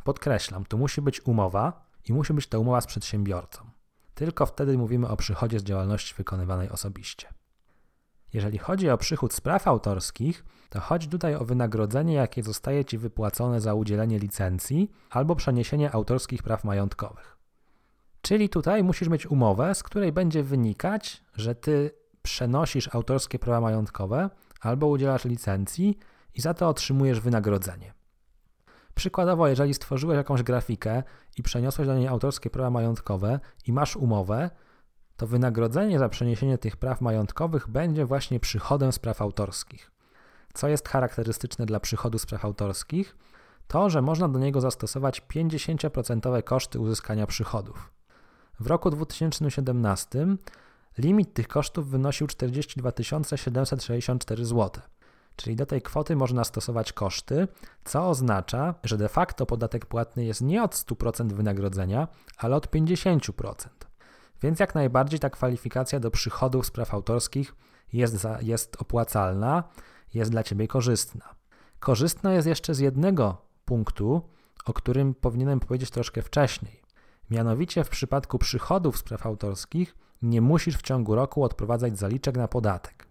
Podkreślam, 0.04 0.64
tu 0.64 0.78
musi 0.78 1.02
być 1.02 1.26
umowa 1.26 1.86
i 2.08 2.12
musi 2.12 2.32
być 2.32 2.46
to 2.46 2.60
umowa 2.60 2.80
z 2.80 2.86
przedsiębiorcą. 2.86 3.70
Tylko 4.14 4.46
wtedy 4.46 4.78
mówimy 4.78 5.08
o 5.08 5.16
przychodzie 5.16 5.60
z 5.60 5.64
działalności 5.64 6.14
wykonywanej 6.14 6.70
osobiście. 6.70 7.28
Jeżeli 8.32 8.58
chodzi 8.58 8.90
o 8.90 8.98
przychód 8.98 9.32
z 9.34 9.40
praw 9.40 9.68
autorskich, 9.68 10.44
to 10.70 10.80
chodzi 10.80 11.08
tutaj 11.08 11.34
o 11.34 11.44
wynagrodzenie, 11.44 12.14
jakie 12.14 12.42
zostaje 12.42 12.84
Ci 12.84 12.98
wypłacone 12.98 13.60
za 13.60 13.74
udzielenie 13.74 14.18
licencji 14.18 14.90
albo 15.10 15.36
przeniesienie 15.36 15.92
autorskich 15.92 16.42
praw 16.42 16.64
majątkowych. 16.64 17.38
Czyli 18.22 18.48
tutaj 18.48 18.84
musisz 18.84 19.08
mieć 19.08 19.26
umowę, 19.26 19.74
z 19.74 19.82
której 19.82 20.12
będzie 20.12 20.42
wynikać, 20.42 21.22
że 21.34 21.54
ty 21.54 21.90
przenosisz 22.22 22.94
autorskie 22.94 23.38
prawa 23.38 23.60
majątkowe 23.60 24.30
albo 24.60 24.86
udzielasz 24.86 25.24
licencji 25.24 25.98
i 26.34 26.40
za 26.40 26.54
to 26.54 26.68
otrzymujesz 26.68 27.20
wynagrodzenie. 27.20 27.94
Przykładowo, 28.94 29.48
jeżeli 29.48 29.74
stworzyłeś 29.74 30.16
jakąś 30.16 30.42
grafikę 30.42 31.02
i 31.36 31.42
przeniosłeś 31.42 31.86
do 31.86 31.94
niej 31.94 32.08
autorskie 32.08 32.50
prawa 32.50 32.70
majątkowe 32.70 33.40
i 33.66 33.72
masz 33.72 33.96
umowę, 33.96 34.50
to 35.22 35.26
wynagrodzenie 35.26 35.98
za 35.98 36.08
przeniesienie 36.08 36.58
tych 36.58 36.76
praw 36.76 37.00
majątkowych 37.00 37.68
będzie 37.68 38.06
właśnie 38.06 38.40
przychodem 38.40 38.92
z 38.92 38.98
praw 38.98 39.22
autorskich. 39.22 39.90
Co 40.54 40.68
jest 40.68 40.88
charakterystyczne 40.88 41.66
dla 41.66 41.80
przychodu 41.80 42.18
z 42.18 42.26
praw 42.26 42.44
autorskich? 42.44 43.16
To, 43.68 43.90
że 43.90 44.02
można 44.02 44.28
do 44.28 44.38
niego 44.38 44.60
zastosować 44.60 45.22
50% 45.34 46.42
koszty 46.42 46.80
uzyskania 46.80 47.26
przychodów. 47.26 47.92
W 48.60 48.66
roku 48.66 48.90
2017 48.90 50.26
limit 50.98 51.34
tych 51.34 51.48
kosztów 51.48 51.88
wynosił 51.88 52.26
42 52.26 52.90
764 53.36 54.44
zł. 54.44 54.82
Czyli 55.36 55.56
do 55.56 55.66
tej 55.66 55.82
kwoty 55.82 56.16
można 56.16 56.44
stosować 56.44 56.92
koszty, 56.92 57.48
co 57.84 58.08
oznacza, 58.08 58.74
że 58.84 58.98
de 58.98 59.08
facto 59.08 59.46
podatek 59.46 59.86
płatny 59.86 60.24
jest 60.24 60.40
nie 60.40 60.62
od 60.62 60.74
100% 60.74 61.32
wynagrodzenia, 61.32 62.08
ale 62.38 62.56
od 62.56 62.66
50%. 62.70 63.91
Więc 64.42 64.60
jak 64.60 64.74
najbardziej 64.74 65.20
ta 65.20 65.30
kwalifikacja 65.30 66.00
do 66.00 66.10
przychodów 66.10 66.66
z 66.66 66.70
praw 66.70 66.94
autorskich 66.94 67.54
jest, 67.92 68.14
za, 68.14 68.38
jest 68.40 68.76
opłacalna, 68.80 69.64
jest 70.14 70.30
dla 70.30 70.42
Ciebie 70.42 70.68
korzystna. 70.68 71.34
Korzystna 71.80 72.32
jest 72.32 72.48
jeszcze 72.48 72.74
z 72.74 72.78
jednego 72.78 73.36
punktu, 73.64 74.22
o 74.66 74.72
którym 74.72 75.14
powinienem 75.14 75.60
powiedzieć 75.60 75.90
troszkę 75.90 76.22
wcześniej. 76.22 76.82
Mianowicie 77.30 77.84
w 77.84 77.88
przypadku 77.88 78.38
przychodów 78.38 78.98
z 78.98 79.02
praw 79.02 79.26
autorskich 79.26 79.94
nie 80.22 80.40
musisz 80.40 80.76
w 80.76 80.82
ciągu 80.82 81.14
roku 81.14 81.44
odprowadzać 81.44 81.98
zaliczek 81.98 82.36
na 82.36 82.48
podatek. 82.48 83.06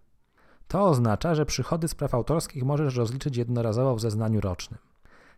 To 0.68 0.86
oznacza, 0.86 1.36
że 1.36 1.46
przychody 1.46 1.88
z 1.88 1.96
praw 1.96 2.14
autorskich 2.14 2.64
możesz 2.64 2.96
rozliczyć 2.96 3.38
jednorazowo 3.38 3.96
w 3.96 4.02
zeznaniu 4.02 4.42
rocznym. 4.42 4.80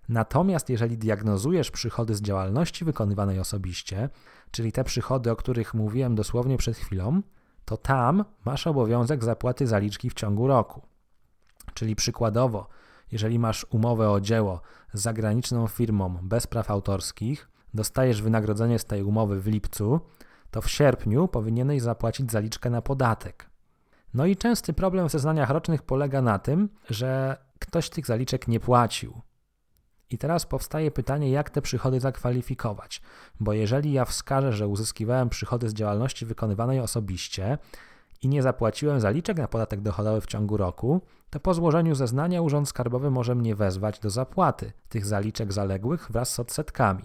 Natomiast 0.10 0.70
jeżeli 0.70 0.98
diagnozujesz 0.98 1.72
przychody 1.72 2.16
z 2.16 2.22
działalności 2.22 2.86
wykonywanej 2.86 3.40
osobiście, 3.40 4.10
czyli 4.52 4.72
te 4.72 4.84
przychody, 4.84 5.32
o 5.32 5.36
których 5.36 5.74
mówiłem 5.74 6.16
dosłownie 6.16 6.58
przed 6.58 6.78
chwilą, 6.78 7.22
to 7.66 7.78
tam 7.78 8.26
masz 8.46 8.68
obowiązek 8.68 9.24
zapłaty 9.24 9.68
zaliczki 9.68 10.10
w 10.10 10.14
ciągu 10.14 10.48
roku. 10.48 10.82
Czyli 11.74 11.96
przykładowo, 11.96 12.68
jeżeli 13.12 13.40
masz 13.40 13.66
umowę 13.70 14.10
o 14.10 14.22
dzieło 14.22 14.62
z 14.94 15.02
zagraniczną 15.02 15.68
firmą 15.68 16.18
bez 16.22 16.48
praw 16.48 16.72
autorskich, 16.72 17.50
dostajesz 17.74 18.22
wynagrodzenie 18.22 18.80
z 18.80 18.86
tej 18.86 19.04
umowy 19.04 19.42
w 19.42 19.48
lipcu, 19.48 20.00
to 20.52 20.62
w 20.62 20.70
sierpniu 20.70 21.28
powinieneś 21.28 21.82
zapłacić 21.82 22.32
zaliczkę 22.32 22.70
na 22.70 22.82
podatek. 22.82 23.50
No 24.14 24.26
i 24.26 24.36
częsty 24.36 24.74
problem 24.74 25.10
w 25.10 25.12
zeznaniach 25.12 25.50
rocznych 25.50 25.82
polega 25.82 26.22
na 26.22 26.40
tym, 26.40 26.70
że 26.90 27.38
ktoś 27.60 27.90
tych 27.90 28.06
zaliczek 28.06 28.48
nie 28.48 28.60
płacił. 28.60 29.22
I 30.10 30.18
teraz 30.18 30.46
powstaje 30.46 30.92
pytanie, 30.92 31.32
jak 31.32 31.50
te 31.50 31.62
przychody 31.62 32.00
zakwalifikować, 32.00 33.02
bo 33.40 33.54
jeżeli 33.54 33.94
ja 33.94 34.06
wskażę, 34.06 34.54
że 34.54 34.68
uzyskiwałem 34.68 35.30
przychody 35.30 35.70
z 35.70 35.74
działalności 35.74 36.26
wykonywanej 36.26 36.80
osobiście 36.80 37.58
i 38.22 38.30
nie 38.30 38.42
zapłaciłem 38.42 39.00
zaliczek 39.00 39.38
na 39.38 39.48
podatek 39.48 39.82
dochodowy 39.82 40.22
w 40.22 40.26
ciągu 40.26 40.58
roku, 40.58 41.02
to 41.30 41.40
po 41.40 41.54
złożeniu 41.54 41.96
zeznania 41.96 42.42
Urząd 42.42 42.70
Skarbowy 42.70 43.12
może 43.12 43.36
mnie 43.36 43.56
wezwać 43.56 44.00
do 44.00 44.10
zapłaty 44.10 44.72
tych 44.90 45.06
zaliczek 45.06 45.54
zaległych 45.54 46.12
wraz 46.12 46.34
z 46.34 46.40
odsetkami. 46.40 47.04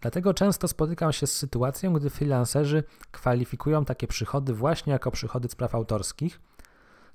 Dlatego 0.00 0.34
często 0.34 0.68
spotykam 0.68 1.12
się 1.12 1.26
z 1.26 1.36
sytuacją, 1.36 1.92
gdy 1.92 2.10
freelancerzy 2.10 2.84
kwalifikują 3.10 3.84
takie 3.84 4.06
przychody 4.06 4.54
właśnie 4.54 4.92
jako 4.92 5.10
przychody 5.10 5.48
z 5.48 5.54
praw 5.54 5.74
autorskich, 5.74 6.40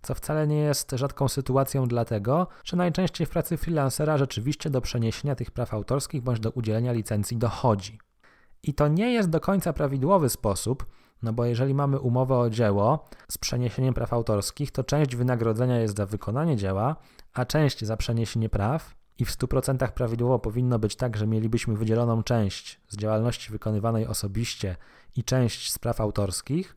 co 0.06 0.16
wcale 0.16 0.48
nie 0.48 0.58
jest 0.58 0.92
rzadką 0.92 1.28
sytuacją, 1.28 1.88
dlatego 1.88 2.48
że 2.64 2.78
najczęściej 2.78 3.28
w 3.28 3.30
pracy 3.30 3.58
freelancera 3.58 4.18
rzeczywiście 4.18 4.70
do 4.70 4.82
przeniesienia 4.82 5.36
tych 5.36 5.52
praw 5.52 5.74
autorskich 5.74 6.22
bądź 6.22 6.40
do 6.40 6.52
udzielenia 6.52 6.92
licencji 6.92 7.38
dochodzi. 7.38 8.00
I 8.64 8.74
to 8.74 8.88
nie 8.88 9.14
jest 9.14 9.30
do 9.30 9.40
końca 9.40 9.74
prawidłowy 9.74 10.30
sposób, 10.30 10.86
no 11.24 11.34
bo 11.34 11.46
jeżeli 11.46 11.74
mamy 11.74 12.00
umowę 12.00 12.38
o 12.38 12.50
dzieło 12.50 13.06
z 13.32 13.38
przeniesieniem 13.38 13.94
praw 13.94 14.14
autorskich, 14.14 14.72
to 14.72 14.84
część 14.84 15.16
wynagrodzenia 15.16 15.80
jest 15.80 15.98
za 15.98 16.06
wykonanie 16.06 16.56
dzieła, 16.56 16.96
a 17.34 17.46
część 17.46 17.86
za 17.86 17.98
przeniesienie 17.98 18.50
praw, 18.50 18.96
i 19.18 19.26
w 19.26 19.32
100% 19.32 19.92
prawidłowo 19.92 20.40
powinno 20.40 20.80
być 20.80 20.96
tak, 20.96 21.18
że 21.18 21.28
mielibyśmy 21.28 21.78
wydzieloną 21.78 22.24
część 22.24 22.82
z 22.88 22.98
działalności 22.98 23.52
wykonywanej 23.52 24.08
osobiście 24.08 24.76
i 25.16 25.24
część 25.24 25.72
z 25.72 25.80
praw 25.80 26.02
autorskich, 26.02 26.76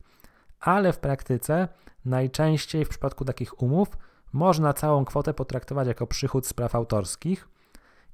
ale 0.59 0.93
w 0.93 0.99
praktyce 0.99 1.67
najczęściej 2.05 2.85
w 2.85 2.89
przypadku 2.89 3.25
takich 3.25 3.61
umów 3.61 3.87
można 4.33 4.73
całą 4.73 5.05
kwotę 5.05 5.33
potraktować 5.33 5.87
jako 5.87 6.07
przychód 6.07 6.47
z 6.47 6.53
praw 6.53 6.75
autorskich 6.75 7.49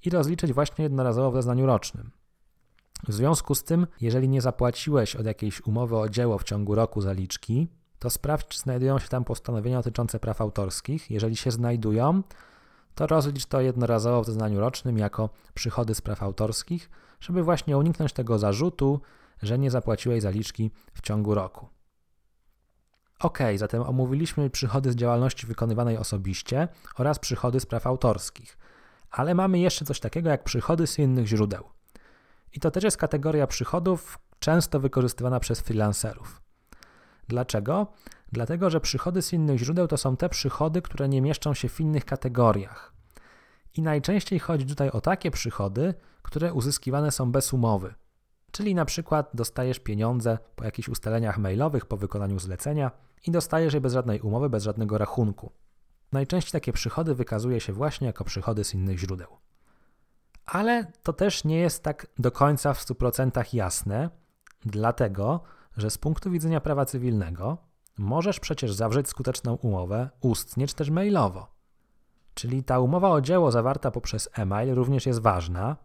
i 0.05 0.09
rozliczyć 0.09 0.53
właśnie 0.53 0.83
jednorazowo 0.83 1.31
w 1.31 1.35
zeznaniu 1.35 1.65
rocznym. 1.65 2.11
W 3.07 3.13
związku 3.13 3.55
z 3.55 3.63
tym, 3.63 3.87
jeżeli 4.01 4.29
nie 4.29 4.41
zapłaciłeś 4.41 5.15
od 5.15 5.25
jakiejś 5.25 5.61
umowy 5.61 5.97
o 5.97 6.09
dzieło 6.09 6.37
w 6.37 6.43
ciągu 6.43 6.75
roku 6.75 7.01
zaliczki, 7.01 7.67
to 7.99 8.09
sprawdź, 8.09 8.47
czy 8.47 8.59
znajdują 8.59 8.99
się 8.99 9.07
tam 9.07 9.23
postanowienia 9.23 9.77
dotyczące 9.77 10.19
praw 10.19 10.41
autorskich. 10.41 11.11
Jeżeli 11.11 11.35
się 11.35 11.51
znajdują, 11.51 12.21
to 12.95 13.07
rozlicz 13.07 13.45
to 13.45 13.61
jednorazowo 13.61 14.23
w 14.23 14.25
zeznaniu 14.25 14.59
rocznym 14.59 14.97
jako 14.97 15.29
przychody 15.53 15.95
z 15.95 16.01
praw 16.01 16.23
autorskich, 16.23 16.89
żeby 17.19 17.43
właśnie 17.43 17.77
uniknąć 17.77 18.13
tego 18.13 18.39
zarzutu, 18.39 18.99
że 19.43 19.59
nie 19.59 19.71
zapłaciłeś 19.71 20.21
zaliczki 20.21 20.71
w 20.93 21.01
ciągu 21.01 21.35
roku. 21.35 21.74
Ok, 23.25 23.39
zatem 23.55 23.81
omówiliśmy 23.81 24.49
przychody 24.49 24.91
z 24.91 24.95
działalności 24.95 25.47
wykonywanej 25.47 25.97
osobiście 25.97 26.67
oraz 26.97 27.19
przychody 27.19 27.59
z 27.59 27.65
praw 27.65 27.87
autorskich, 27.87 28.57
ale 29.11 29.35
mamy 29.35 29.59
jeszcze 29.59 29.85
coś 29.85 29.99
takiego 29.99 30.29
jak 30.29 30.43
przychody 30.43 30.87
z 30.87 30.99
innych 30.99 31.27
źródeł. 31.27 31.63
I 32.53 32.59
to 32.59 32.71
też 32.71 32.83
jest 32.83 32.97
kategoria 32.97 33.47
przychodów 33.47 34.19
często 34.39 34.79
wykorzystywana 34.79 35.39
przez 35.39 35.61
freelancerów. 35.61 36.41
Dlaczego? 37.27 37.87
Dlatego, 38.31 38.69
że 38.69 38.81
przychody 38.81 39.21
z 39.21 39.33
innych 39.33 39.59
źródeł 39.59 39.87
to 39.87 39.97
są 39.97 40.17
te 40.17 40.29
przychody, 40.29 40.81
które 40.81 41.09
nie 41.09 41.21
mieszczą 41.21 41.53
się 41.53 41.69
w 41.69 41.79
innych 41.79 42.05
kategoriach. 42.05 42.93
I 43.73 43.81
najczęściej 43.81 44.39
chodzi 44.39 44.65
tutaj 44.65 44.89
o 44.89 45.01
takie 45.01 45.31
przychody, 45.31 45.93
które 46.21 46.53
uzyskiwane 46.53 47.11
są 47.11 47.31
bez 47.31 47.53
umowy. 47.53 47.93
Czyli 48.55 48.75
na 48.75 48.85
przykład 48.85 49.29
dostajesz 49.33 49.79
pieniądze 49.79 50.37
po 50.55 50.63
jakichś 50.63 50.89
ustaleniach 50.89 51.37
mailowych 51.37 51.85
po 51.85 51.97
wykonaniu 51.97 52.39
zlecenia 52.39 52.91
i 53.27 53.31
dostajesz 53.31 53.73
je 53.73 53.81
bez 53.81 53.93
żadnej 53.93 54.21
umowy, 54.21 54.49
bez 54.49 54.63
żadnego 54.63 54.97
rachunku. 54.97 55.51
Najczęściej 56.11 56.51
takie 56.51 56.73
przychody 56.73 57.15
wykazuje 57.15 57.59
się 57.59 57.73
właśnie 57.73 58.07
jako 58.07 58.23
przychody 58.23 58.63
z 58.63 58.73
innych 58.73 58.99
źródeł. 58.99 59.27
Ale 60.45 60.91
to 61.03 61.13
też 61.13 61.43
nie 61.43 61.57
jest 61.57 61.83
tak 61.83 62.07
do 62.19 62.31
końca 62.31 62.73
w 62.73 62.85
100% 62.85 63.53
jasne, 63.53 64.09
dlatego 64.65 65.43
że 65.77 65.89
z 65.89 65.97
punktu 65.97 66.31
widzenia 66.31 66.61
prawa 66.61 66.85
cywilnego 66.85 67.57
możesz 67.97 68.39
przecież 68.39 68.73
zawrzeć 68.73 69.09
skuteczną 69.09 69.53
umowę 69.53 70.09
ustnie 70.21 70.67
czy 70.67 70.75
też 70.75 70.89
mailowo. 70.89 71.47
Czyli 72.33 72.63
ta 72.63 72.79
umowa 72.79 73.09
o 73.09 73.21
dzieło 73.21 73.51
zawarta 73.51 73.91
poprzez 73.91 74.29
e-mail 74.33 74.73
również 74.75 75.05
jest 75.05 75.21
ważna, 75.21 75.84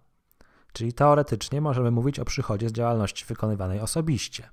czyli 0.72 0.92
teoretycznie 0.92 1.60
możemy 1.60 1.90
mówić 1.90 2.18
o 2.18 2.24
przychodzie 2.24 2.68
z 2.68 2.72
działalności 2.72 3.24
wykonywanej 3.24 3.80
osobiście. 3.80 4.48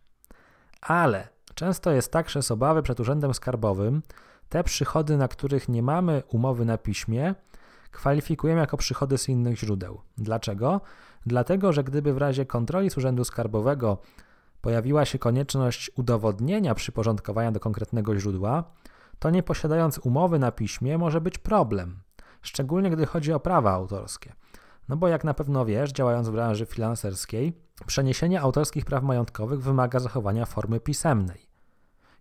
Ale 0.82 1.28
często 1.56 1.92
jest 1.92 2.12
tak, 2.12 2.30
że 2.30 2.44
z 2.44 2.52
obawy 2.52 2.84
przed 2.84 3.00
Urzędem 3.00 3.34
Skarbowym 3.34 4.02
te 4.50 4.64
przychody, 4.64 5.18
na 5.18 5.28
których 5.28 5.70
nie 5.70 5.84
mamy 5.84 6.24
umowy 6.30 6.66
na 6.66 6.78
piśmie, 6.78 7.36
kwalifikujemy 7.92 8.62
jako 8.62 8.78
przychody 8.78 9.18
z 9.18 9.30
innych 9.30 9.60
źródeł. 9.60 10.02
Dlaczego? 10.18 10.82
Dlatego, 11.26 11.74
że 11.74 11.84
gdyby 11.84 12.14
w 12.14 12.18
razie 12.18 12.46
kontroli 12.46 12.90
z 12.90 12.98
Urzędu 12.98 13.24
Skarbowego 13.24 13.98
pojawiła 14.62 15.06
się 15.06 15.20
konieczność 15.20 15.92
udowodnienia 15.96 16.76
przyporządkowania 16.76 17.52
do 17.52 17.60
konkretnego 17.60 18.20
źródła, 18.20 18.64
to 19.20 19.30
nie 19.30 19.44
posiadając 19.44 19.98
umowy 19.98 20.40
na 20.40 20.52
piśmie 20.52 20.98
może 20.98 21.22
być 21.22 21.38
problem, 21.38 22.00
szczególnie 22.42 22.90
gdy 22.90 23.06
chodzi 23.06 23.34
o 23.34 23.40
prawa 23.40 23.72
autorskie. 23.72 24.34
No 24.90 24.98
bo 24.98 25.08
jak 25.08 25.24
na 25.24 25.34
pewno 25.34 25.66
wiesz, 25.66 25.92
działając 25.92 26.30
w 26.30 26.32
branży 26.32 26.66
freelancerskiej, 26.66 27.54
przeniesienie 27.86 28.42
autorskich 28.42 28.86
praw 28.86 29.04
majątkowych 29.04 29.62
wymaga 29.62 30.00
zachowania 30.00 30.46
formy 30.46 30.80
pisemnej. 30.80 31.48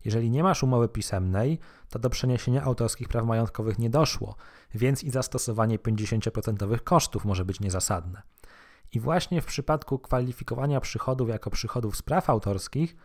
Jeżeli 0.04 0.30
nie 0.30 0.42
masz 0.42 0.62
umowy 0.62 0.88
pisemnej, 0.88 1.58
to 1.90 1.98
do 1.98 2.10
przeniesienia 2.10 2.62
autorskich 2.62 3.08
praw 3.08 3.26
majątkowych 3.26 3.78
nie 3.78 3.90
doszło, 3.90 4.36
więc 4.74 5.04
i 5.04 5.10
zastosowanie 5.10 5.78
50% 5.78 6.80
kosztów 6.80 7.24
może 7.24 7.44
być 7.44 7.60
niezasadne. 7.60 8.22
I 8.92 9.00
właśnie 9.00 9.42
w 9.42 9.46
przypadku 9.46 9.98
kwalifikowania 9.98 10.80
przychodów 10.80 11.28
jako 11.28 11.50
przychodów 11.50 11.96
z 11.96 12.02
praw 12.02 12.30
autorskich 12.30 12.96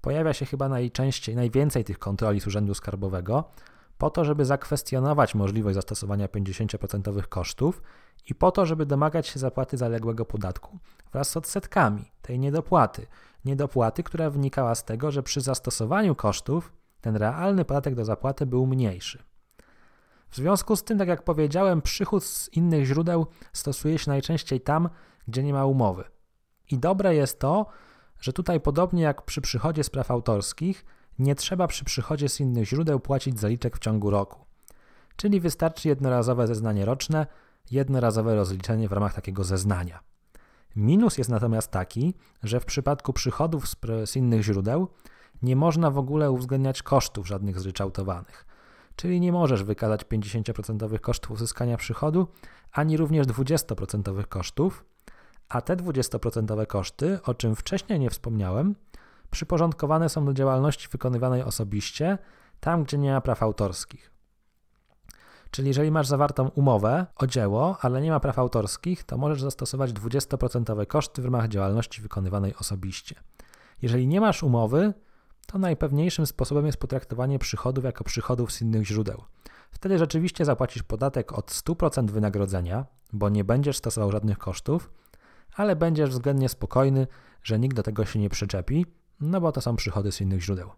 pojawia 0.00 0.32
się 0.32 0.46
chyba 0.46 0.68
najczęściej, 0.68 1.36
najwięcej 1.36 1.84
tych 1.84 1.98
kontroli 1.98 2.40
z 2.40 2.46
Urzędu 2.46 2.74
Skarbowego, 2.74 3.50
po 3.98 4.10
to, 4.10 4.24
żeby 4.24 4.44
zakwestionować 4.44 5.34
możliwość 5.34 5.74
zastosowania 5.74 6.26
50% 6.26 7.22
kosztów 7.22 7.82
i 8.26 8.34
po 8.34 8.50
to, 8.50 8.66
żeby 8.66 8.86
domagać 8.86 9.26
się 9.26 9.40
zapłaty 9.40 9.76
zaległego 9.76 10.24
podatku 10.24 10.78
wraz 11.12 11.30
z 11.30 11.36
odsetkami 11.36 12.12
tej 12.22 12.38
niedopłaty. 12.38 13.06
Niedopłaty, 13.44 14.02
która 14.02 14.30
wynikała 14.30 14.74
z 14.74 14.84
tego, 14.84 15.10
że 15.10 15.22
przy 15.22 15.40
zastosowaniu 15.40 16.14
kosztów 16.14 16.72
ten 17.00 17.16
realny 17.16 17.64
podatek 17.64 17.94
do 17.94 18.04
zapłaty 18.04 18.46
był 18.46 18.66
mniejszy. 18.66 19.22
W 20.28 20.36
związku 20.36 20.76
z 20.76 20.84
tym, 20.84 20.98
tak 20.98 21.08
jak 21.08 21.22
powiedziałem, 21.22 21.82
przychód 21.82 22.24
z 22.24 22.48
innych 22.52 22.84
źródeł 22.84 23.26
stosuje 23.52 23.98
się 23.98 24.10
najczęściej 24.10 24.60
tam, 24.60 24.88
gdzie 25.28 25.42
nie 25.42 25.52
ma 25.52 25.66
umowy. 25.66 26.04
I 26.70 26.78
dobre 26.78 27.14
jest 27.14 27.40
to, 27.40 27.66
że 28.20 28.32
tutaj 28.32 28.60
podobnie 28.60 29.02
jak 29.02 29.22
przy 29.22 29.40
przychodzie 29.40 29.84
z 29.84 29.90
autorskich, 30.08 30.84
nie 31.18 31.34
trzeba 31.34 31.66
przy 31.66 31.84
przychodzie 31.84 32.28
z 32.28 32.40
innych 32.40 32.68
źródeł 32.68 33.00
płacić 33.00 33.40
zaliczek 33.40 33.76
w 33.76 33.80
ciągu 33.80 34.10
roku. 34.10 34.44
Czyli 35.16 35.40
wystarczy 35.40 35.88
jednorazowe 35.88 36.46
zeznanie 36.46 36.84
roczne, 36.84 37.26
jednorazowe 37.70 38.34
rozliczenie 38.34 38.88
w 38.88 38.92
ramach 38.92 39.14
takiego 39.14 39.44
zeznania. 39.44 40.00
Minus 40.76 41.18
jest 41.18 41.30
natomiast 41.30 41.70
taki, 41.70 42.14
że 42.42 42.60
w 42.60 42.64
przypadku 42.64 43.12
przychodów 43.12 43.64
z, 44.04 44.16
innych 44.16 44.42
źródeł 44.42 44.88
nie 45.42 45.56
można 45.56 45.90
w 45.90 45.98
ogóle 45.98 46.30
uwzględniać 46.30 46.82
kosztów 46.82 47.28
żadnych 47.28 47.60
zryczałtowanych. 47.60 48.46
Czyli 48.96 49.20
nie 49.20 49.32
możesz 49.32 49.64
wykazać 49.64 50.04
50% 50.04 50.98
kosztów 50.98 51.30
uzyskania 51.30 51.76
przychodu, 51.76 52.28
ani 52.72 52.96
również 52.96 53.26
20% 53.26 54.24
kosztów, 54.24 54.84
a 55.48 55.60
te 55.60 55.76
20% 55.76 56.66
koszty, 56.66 57.18
o 57.22 57.34
czym 57.34 57.56
wcześniej 57.56 58.00
nie 58.00 58.10
wspomniałem, 58.10 58.74
przyporządkowane 59.30 60.08
są 60.08 60.24
do 60.24 60.32
działalności 60.32 60.88
wykonywanej 60.88 61.42
osobiście, 61.42 62.18
tam 62.60 62.84
gdzie 62.84 62.98
nie 62.98 63.12
ma 63.12 63.20
praw 63.20 63.42
autorskich. 63.42 64.10
Czyli 65.50 65.68
jeżeli 65.68 65.90
masz 65.90 66.06
zawartą 66.06 66.48
umowę 66.48 67.06
o 67.16 67.26
dzieło, 67.26 67.76
ale 67.80 68.00
nie 68.00 68.10
ma 68.10 68.20
praw 68.20 68.38
autorskich, 68.38 69.04
to 69.04 69.18
możesz 69.18 69.42
zastosować 69.42 69.92
20% 69.92 70.86
koszty 70.86 71.22
w 71.22 71.24
ramach 71.24 71.48
działalności 71.48 72.02
wykonywanej 72.02 72.54
osobiście. 72.54 73.14
Jeżeli 73.82 74.06
nie 74.06 74.20
masz 74.20 74.42
umowy, 74.42 74.94
to 75.46 75.58
najpewniejszym 75.58 76.26
sposobem 76.26 76.66
jest 76.66 76.78
potraktowanie 76.78 77.38
przychodów 77.38 77.84
jako 77.84 78.04
przychodów 78.04 78.52
z 78.52 78.62
innych 78.62 78.86
źródeł. 78.86 79.24
Wtedy 79.70 79.98
rzeczywiście 79.98 80.44
zapłacisz 80.44 80.82
podatek 80.82 81.32
od 81.32 81.50
100% 81.50 82.10
wynagrodzenia, 82.10 82.86
bo 83.12 83.28
nie 83.28 83.44
będziesz 83.44 83.76
stosował 83.76 84.12
żadnych 84.12 84.38
kosztów, 84.38 84.90
ale 85.54 85.76
będziesz 85.76 86.10
względnie 86.10 86.48
spokojny, 86.48 87.06
że 87.42 87.58
nikt 87.58 87.76
do 87.76 87.82
tego 87.82 88.04
się 88.04 88.18
nie 88.18 88.28
przyczepi, 88.28 88.86
no 89.20 89.40
bo 89.40 89.52
to 89.52 89.60
są 89.60 89.76
przychody 89.76 90.12
z 90.12 90.20
innych 90.20 90.42
źródeł. 90.42 90.70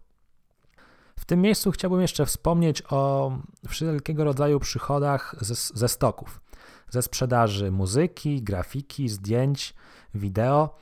W 1.19 1.25
tym 1.25 1.41
miejscu 1.41 1.71
chciałbym 1.71 2.01
jeszcze 2.01 2.25
wspomnieć 2.25 2.83
o 2.89 3.31
wszelkiego 3.67 4.23
rodzaju 4.23 4.59
przychodach 4.59 5.35
ze, 5.41 5.55
ze 5.55 5.87
stoków, 5.87 6.41
ze 6.89 7.01
sprzedaży 7.01 7.71
muzyki, 7.71 8.41
grafiki, 8.41 9.09
zdjęć, 9.09 9.73
wideo. 10.15 10.75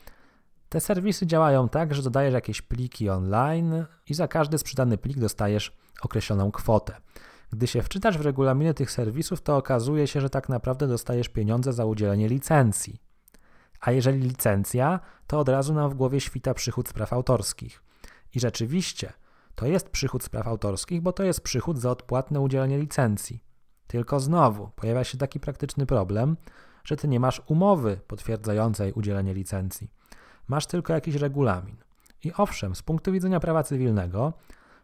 Te 0.70 0.82
serwisy 0.82 1.28
działają 1.28 1.70
tak, 1.70 1.96
że 1.96 2.02
dodajesz 2.02 2.34
jakieś 2.34 2.62
pliki 2.62 3.10
online 3.10 3.86
i 4.10 4.14
za 4.14 4.28
każdy 4.28 4.58
sprzedany 4.58 4.98
plik 4.98 5.20
dostajesz 5.20 5.78
określoną 6.02 6.52
kwotę. 6.52 6.96
Gdy 7.52 7.68
się 7.68 7.82
wczytasz 7.82 8.18
w 8.18 8.22
regulaminy 8.22 8.74
tych 8.74 8.92
serwisów, 8.92 9.42
to 9.42 9.58
okazuje 9.58 10.08
się, 10.08 10.22
że 10.22 10.30
tak 10.30 10.50
naprawdę 10.50 10.88
dostajesz 10.88 11.30
pieniądze 11.30 11.74
za 11.74 11.86
udzielenie 11.86 12.28
licencji. 12.28 13.02
A 13.82 13.92
jeżeli 13.92 14.20
licencja, 14.20 15.00
to 15.28 15.40
od 15.40 15.50
razu 15.50 15.74
nam 15.74 15.90
w 15.90 15.94
głowie 15.94 16.22
świta 16.22 16.54
przychód 16.54 16.90
z 16.90 16.94
praw 16.94 17.14
autorskich. 17.14 17.84
I 18.36 18.40
rzeczywiście, 18.40 19.14
to 19.56 19.66
jest 19.66 19.90
przychód 19.90 20.24
z 20.24 20.30
praw 20.30 20.48
autorskich, 20.48 21.02
bo 21.02 21.14
to 21.14 21.24
jest 21.24 21.42
przychód 21.42 21.80
za 21.80 21.92
odpłatne 21.92 22.40
udzielenie 22.40 22.78
licencji. 22.78 23.44
Tylko 23.88 24.20
znowu 24.20 24.70
pojawia 24.76 25.04
się 25.04 25.18
taki 25.18 25.40
praktyczny 25.40 25.86
problem, 25.86 26.38
że 26.84 26.98
ty 26.98 27.08
nie 27.08 27.20
masz 27.20 27.42
umowy 27.46 28.00
potwierdzającej 28.08 28.94
udzielenie 28.94 29.34
licencji. 29.34 29.92
Masz 30.48 30.66
tylko 30.66 30.94
jakiś 30.94 31.16
regulamin. 31.16 31.76
I 32.24 32.34
owszem, 32.34 32.76
z 32.76 32.82
punktu 32.82 33.12
widzenia 33.12 33.40
prawa 33.40 33.64
cywilnego, 33.64 34.34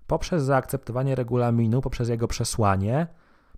poprzez 0.07 0.43
zaakceptowanie 0.43 1.15
regulaminu, 1.15 1.81
poprzez 1.81 2.09
jego 2.09 2.27
przesłanie, 2.27 3.07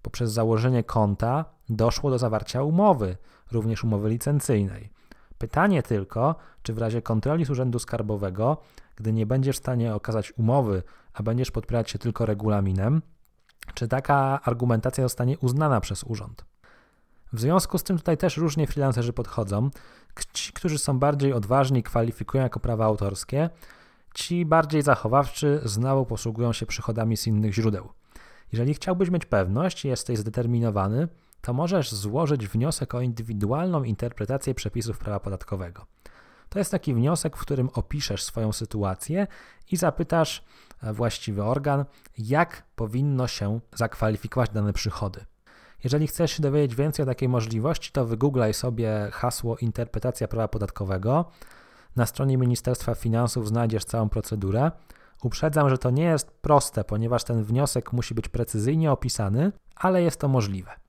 poprzez 0.02 0.32
założenie 0.32 0.84
konta, 0.84 1.46
doszło 1.70 2.10
do 2.10 2.18
zawarcia 2.18 2.64
umowy, 2.64 3.18
również 3.52 3.84
umowy 3.84 4.10
licencyjnej. 4.10 4.90
Pytanie 5.38 5.84
tylko, 5.84 6.36
czy 6.63 6.73
w 6.73 6.78
razie 6.78 7.02
kontroli 7.02 7.45
z 7.45 7.50
Urzędu 7.50 7.80
Skarbowego, 7.80 8.58
gdy 8.95 9.13
nie 9.13 9.26
będziesz 9.26 9.56
w 9.56 9.60
stanie 9.60 9.95
okazać 9.95 10.34
umowy, 10.38 10.84
a 11.13 11.23
będziesz 11.23 11.52
podpierać 11.52 11.91
się 11.91 12.00
tylko 12.00 12.26
regulaminem, 12.26 13.02
czy 13.73 13.88
taka 13.88 14.41
argumentacja 14.43 15.04
zostanie 15.04 15.38
uznana 15.38 15.82
przez 15.82 16.04
urząd. 16.04 16.45
W 17.34 17.39
związku 17.39 17.78
z 17.78 17.84
tym 17.84 17.97
tutaj 17.97 18.17
też 18.17 18.38
różnie 18.38 18.67
freelancerzy 18.67 19.13
podchodzą. 19.13 19.69
Ci, 20.34 20.54
którzy 20.54 20.78
są 20.78 21.00
bardziej 21.00 21.34
odważni, 21.34 21.84
kwalifikują 21.84 22.43
jako 22.43 22.60
prawa 22.60 22.86
autorskie, 22.86 23.50
ci 24.13 24.45
bardziej 24.45 24.82
zachowawczy 24.82 25.62
znowu 25.65 26.06
posługują 26.06 26.54
się 26.54 26.65
przychodami 26.65 27.17
z 27.17 27.28
innych 27.28 27.54
źródeł. 27.54 27.89
Jeżeli 28.52 28.73
chciałbyś 28.73 29.10
mieć 29.10 29.26
pewność 29.26 29.86
jesteś 29.86 30.19
zdeterminowany, 30.19 31.08
to 31.48 31.54
możesz 31.54 31.92
złożyć 31.92 32.48
wniosek 32.48 32.96
o 32.96 33.02
indywidualną 33.02 33.84
interpretację 33.84 34.54
przepisów 34.54 34.98
prawa 34.98 35.20
podatkowego. 35.20 35.86
To 36.50 36.60
jest 36.60 36.72
taki 36.72 36.94
wniosek, 36.94 37.38
w 37.38 37.40
którym 37.40 37.70
opiszesz 37.74 38.24
swoją 38.24 38.52
sytuację 38.52 39.28
i 39.72 39.78
zapytasz 39.78 40.44
e, 40.84 40.94
właściwy 40.94 41.44
organ, 41.44 41.86
jak 42.18 42.64
powinno 42.76 43.28
się 43.28 43.60
zakwalifikować 43.76 44.50
dane 44.50 44.74
przychody. 44.74 45.26
Jeżeli 45.84 46.08
chcesz 46.08 46.32
się 46.32 46.44
dowiedzieć 46.44 46.76
więcej 46.76 47.04
o 47.04 47.06
takiej 47.06 47.30
możliwości, 47.30 47.92
to 47.92 48.06
wygooglaj 48.06 48.54
sobie 48.54 49.10
hasło 49.12 49.58
interpretacja 49.58 50.28
prawa 50.28 50.48
podatkowego. 50.48 51.26
Na 51.96 52.06
stronie 52.06 52.38
Ministerstwa 52.38 52.96
Finansów 52.96 53.48
znajdziesz 53.48 53.86
całą 53.86 54.10
procedurę. 54.10 54.72
Uprzedzam, 55.24 55.70
że 55.70 55.78
to 55.78 55.90
nie 55.90 56.04
jest 56.04 56.32
proste, 56.32 56.84
ponieważ 56.84 57.24
ten 57.24 57.44
wniosek 57.44 57.94
musi 57.94 58.14
być 58.16 58.30
precyzyjnie 58.30 58.92
opisany, 58.92 59.52
ale 59.76 60.04
jest 60.04 60.20
to 60.20 60.28
możliwe. 60.28 60.87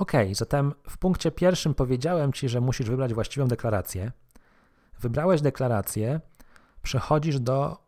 Ok, 0.00 0.12
zatem 0.32 0.74
w 0.88 0.98
punkcie 0.98 1.30
pierwszym 1.30 1.74
powiedziałem 1.74 2.32
Ci, 2.32 2.48
że 2.48 2.60
musisz 2.60 2.90
wybrać 2.90 3.14
właściwą 3.14 3.48
deklarację. 3.48 4.12
Wybrałeś 5.00 5.40
deklarację, 5.40 6.20
przechodzisz 6.82 7.40
do 7.40 7.78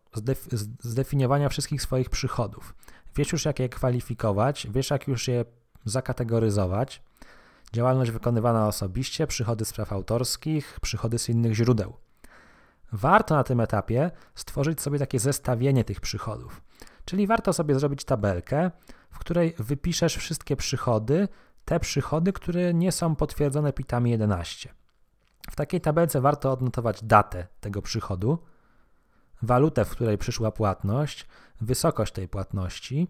zdefiniowania 0.81 1.49
wszystkich 1.49 1.83
swoich 1.83 2.11
przychodów. 2.11 2.75
Wiesz 3.17 3.33
już, 3.33 3.45
jak 3.45 3.59
je 3.59 3.69
kwalifikować, 3.69 4.67
wiesz, 4.71 4.91
jak 4.91 5.09
już 5.09 5.29
je 5.29 5.45
zakategoryzować. 5.85 7.03
Działalność 7.73 8.11
wykonywana 8.11 8.69
osobiście, 8.69 9.27
przychody 9.27 9.65
z 9.65 9.73
praw 9.73 9.93
autorskich, 9.93 10.79
przychody 10.83 11.19
z 11.19 11.29
innych 11.29 11.55
źródeł. 11.55 11.97
Warto 12.93 13.35
na 13.35 13.45
tym 13.45 13.61
etapie 13.61 14.11
stworzyć 14.35 14.81
sobie 14.81 14.99
takie 14.99 15.19
zestawienie 15.19 15.85
tych 15.85 16.01
przychodów. 16.01 16.63
Czyli 17.05 17.27
warto 17.27 17.53
sobie 17.53 17.75
zrobić 17.75 18.05
tabelkę, 18.05 18.71
w 19.11 19.19
której 19.19 19.55
wypiszesz 19.59 20.17
wszystkie 20.17 20.57
przychody, 20.57 21.29
te 21.65 21.81
przychody, 21.81 22.33
które 22.33 22.75
nie 22.75 22.93
są 22.93 23.17
potwierdzone 23.17 23.73
pitami 23.73 24.11
11. 24.11 24.75
W 25.51 25.57
takiej 25.57 25.81
tabelce 25.81 26.21
warto 26.21 26.53
odnotować 26.53 27.05
datę 27.05 27.47
tego 27.61 27.83
przychodu, 27.83 28.39
walutę, 29.43 29.85
w 29.85 29.91
której 29.91 30.19
przyszła 30.19 30.51
płatność, 30.51 31.27
wysokość 31.61 32.13
tej 32.13 32.29
płatności 32.29 33.09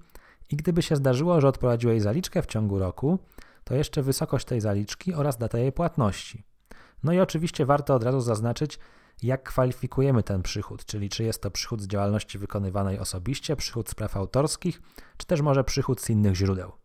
i 0.51 0.57
gdyby 0.57 0.83
się 0.83 0.97
zdarzyło, 0.97 1.41
że 1.41 1.49
odprowadziłeś 1.49 2.03
zaliczkę 2.03 2.43
w 2.43 2.47
ciągu 2.47 2.79
roku, 2.79 3.19
to 3.65 3.75
jeszcze 3.75 4.03
wysokość 4.03 4.47
tej 4.47 4.61
zaliczki 4.61 5.15
oraz 5.15 5.39
datę 5.39 5.61
jej 5.61 5.73
płatności. 5.73 6.45
No 7.03 7.13
i 7.13 7.21
oczywiście 7.21 7.67
warto 7.67 7.95
od 7.95 8.03
razu 8.03 8.21
zaznaczyć, 8.21 8.79
jak 9.23 9.43
kwalifikujemy 9.43 10.23
ten 10.23 10.43
przychód, 10.43 10.85
czyli 10.85 11.09
czy 11.09 11.25
jest 11.25 11.43
to 11.43 11.51
przychód 11.51 11.83
z 11.83 11.87
działalności 11.87 12.39
wykonywanej 12.39 12.99
osobiście, 12.99 13.57
przychód 13.57 13.91
z 13.91 13.95
praw 13.95 14.17
autorskich, 14.17 14.83
czy 15.17 15.27
też 15.27 15.41
może 15.41 15.65
przychód 15.65 16.01
z 16.01 16.11
innych 16.11 16.35
źródeł. 16.35 16.82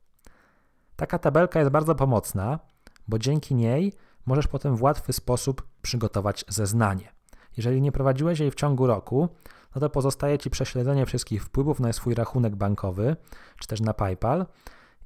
Taka 0.97 1.19
tabelka 1.19 1.59
jest 1.59 1.71
bardzo 1.71 1.95
pomocna, 1.95 2.59
bo 3.07 3.19
dzięki 3.19 3.55
niej 3.55 3.93
możesz 4.25 4.47
potem 4.47 4.75
w 4.75 4.81
łatwy 4.81 5.13
sposób 5.13 5.67
przygotować 5.81 6.45
zeznanie. 6.47 7.11
Jeżeli 7.57 7.81
nie 7.81 7.91
prowadziłeś 7.91 8.39
jej 8.39 8.51
w 8.51 8.55
ciągu 8.55 8.87
roku, 8.87 9.29
no 9.75 9.81
to 9.81 9.89
pozostaje 9.89 10.37
Ci 10.37 10.49
prześledzenie 10.49 11.05
wszystkich 11.05 11.43
wpływów 11.43 11.79
na 11.79 11.93
swój 11.93 12.13
rachunek 12.13 12.55
bankowy, 12.55 13.15
czy 13.59 13.67
też 13.67 13.81
na 13.81 13.93
PayPal 13.93 14.45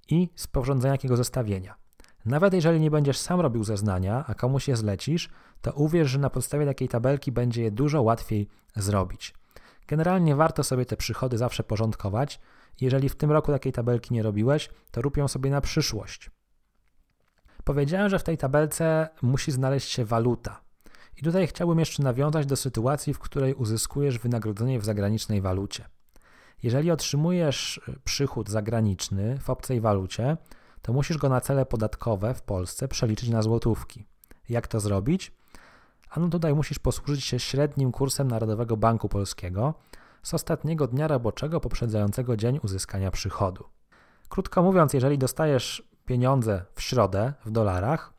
i 0.10 0.30
sporządzenie 0.36 0.92
jakiego 0.92 1.18
zestawienia. 1.18 1.76
Nawet 2.26 2.54
jeżeli 2.54 2.80
nie 2.80 2.92
będziesz 2.92 3.18
sam 3.18 3.40
robił 3.40 3.64
zeznania, 3.64 4.26
a 4.28 4.34
komuś 4.34 4.68
je 4.68 4.76
zlecisz, 4.76 5.30
to 5.62 5.72
uwierz, 5.72 6.10
że 6.10 6.20
na 6.20 6.30
podstawie 6.30 6.66
takiej 6.66 6.90
tabelki 6.90 7.32
będzie 7.32 7.64
je 7.64 7.72
dużo 7.72 8.02
łatwiej 8.02 8.50
zrobić. 8.76 9.34
Generalnie 9.88 10.36
warto 10.36 10.64
sobie 10.64 10.86
te 10.86 10.98
przychody 10.98 11.38
zawsze 11.38 11.64
porządkować. 11.64 12.40
Jeżeli 12.82 13.10
w 13.10 13.16
tym 13.16 13.32
roku 13.32 13.52
takiej 13.52 13.72
tabelki 13.72 14.14
nie 14.14 14.24
robiłeś, 14.24 14.70
to 14.92 15.02
rób 15.02 15.18
ją 15.18 15.28
sobie 15.28 15.50
na 15.50 15.62
przyszłość. 15.62 16.32
Powiedziałem, 17.64 18.10
że 18.10 18.20
w 18.20 18.24
tej 18.24 18.38
tabelce 18.38 19.10
musi 19.22 19.52
znaleźć 19.52 19.90
się 19.90 20.06
waluta. 20.06 20.62
I 21.18 21.24
tutaj 21.24 21.48
chciałbym 21.48 21.80
jeszcze 21.80 22.04
nawiązać 22.04 22.46
do 22.46 22.56
sytuacji, 22.56 23.14
w 23.14 23.20
której 23.20 23.54
uzyskujesz 23.54 24.20
wynagrodzenie 24.20 24.80
w 24.80 24.86
zagranicznej 24.86 25.42
walucie. 25.42 25.86
Jeżeli 26.64 26.92
otrzymujesz 26.92 27.82
przychód 28.04 28.50
zagraniczny 28.50 29.40
w 29.40 29.50
obcej 29.50 29.82
walucie, 29.82 30.38
to 30.82 30.94
musisz 30.94 31.18
go 31.18 31.30
na 31.30 31.42
cele 31.42 31.66
podatkowe 31.66 32.34
w 32.34 32.42
Polsce 32.42 32.88
przeliczyć 32.88 33.30
na 33.30 33.42
złotówki. 33.42 34.06
Jak 34.50 34.68
to 34.68 34.80
zrobić? 34.80 35.32
A 36.10 36.20
no 36.20 36.30
tutaj 36.30 36.54
musisz 36.54 36.80
posłużyć 36.80 37.24
się 37.26 37.40
średnim 37.40 37.92
kursem 37.92 38.28
Narodowego 38.28 38.78
Banku 38.78 39.10
Polskiego 39.10 39.74
z 40.24 40.34
ostatniego 40.34 40.88
dnia 40.88 41.08
roboczego 41.08 41.60
poprzedzającego 41.60 42.38
dzień 42.38 42.60
uzyskania 42.64 43.12
przychodu. 43.12 43.64
Krótko 44.30 44.64
mówiąc, 44.64 44.94
jeżeli 44.94 45.18
dostajesz 45.18 45.92
pieniądze 46.06 46.66
w 46.76 46.82
środę 46.82 47.34
w 47.46 47.52
dolarach, 47.52 48.14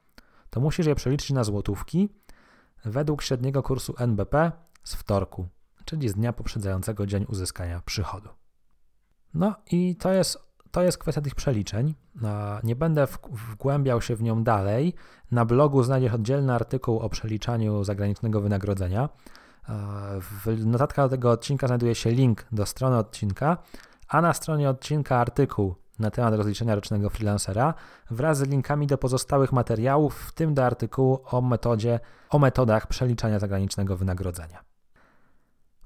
to 0.50 0.60
musisz 0.60 0.86
je 0.86 0.94
przeliczyć 0.94 1.30
na 1.30 1.44
złotówki 1.44 2.08
według 2.84 3.22
średniego 3.22 3.62
kursu 3.62 3.94
NBP 3.98 4.52
z 4.84 4.94
wtorku, 4.94 5.46
czyli 5.84 6.08
z 6.08 6.14
dnia 6.14 6.32
poprzedzającego 6.32 7.06
dzień 7.06 7.26
uzyskania 7.28 7.82
przychodu. 7.84 8.28
No 9.34 9.54
i 9.70 9.96
to 9.96 10.12
jest 10.12 10.52
to 10.70 10.82
jest 10.82 10.98
kwestia 10.98 11.20
tych 11.20 11.34
przeliczeń. 11.34 11.94
Nie 12.64 12.76
będę 12.76 13.06
wgłębiał 13.30 14.00
się 14.00 14.16
w 14.16 14.22
nią 14.22 14.44
dalej. 14.44 14.94
Na 15.30 15.44
blogu 15.44 15.82
znajdziesz 15.82 16.12
oddzielny 16.12 16.54
artykuł 16.54 16.98
o 16.98 17.08
przeliczaniu 17.08 17.84
zagranicznego 17.84 18.40
wynagrodzenia. 18.40 19.08
W 20.20 20.66
notatkach 20.66 21.06
do 21.06 21.10
tego 21.10 21.30
odcinka 21.30 21.66
znajduje 21.66 21.94
się 21.94 22.10
link 22.10 22.46
do 22.52 22.66
strony 22.66 22.96
odcinka, 22.96 23.56
a 24.08 24.20
na 24.20 24.32
stronie 24.32 24.70
odcinka 24.70 25.16
artykuł 25.16 25.74
na 25.98 26.10
temat 26.10 26.34
rozliczenia 26.34 26.74
rocznego 26.74 27.10
freelancera 27.10 27.74
wraz 28.10 28.38
z 28.38 28.42
linkami 28.42 28.86
do 28.86 28.98
pozostałych 28.98 29.52
materiałów, 29.52 30.14
w 30.18 30.32
tym 30.32 30.54
do 30.54 30.64
artykułu 30.64 31.20
o 31.24 31.40
metodzie, 31.40 32.00
o 32.30 32.38
metodach 32.38 32.86
przeliczania 32.86 33.38
zagranicznego 33.38 33.96
wynagrodzenia. 33.96 34.64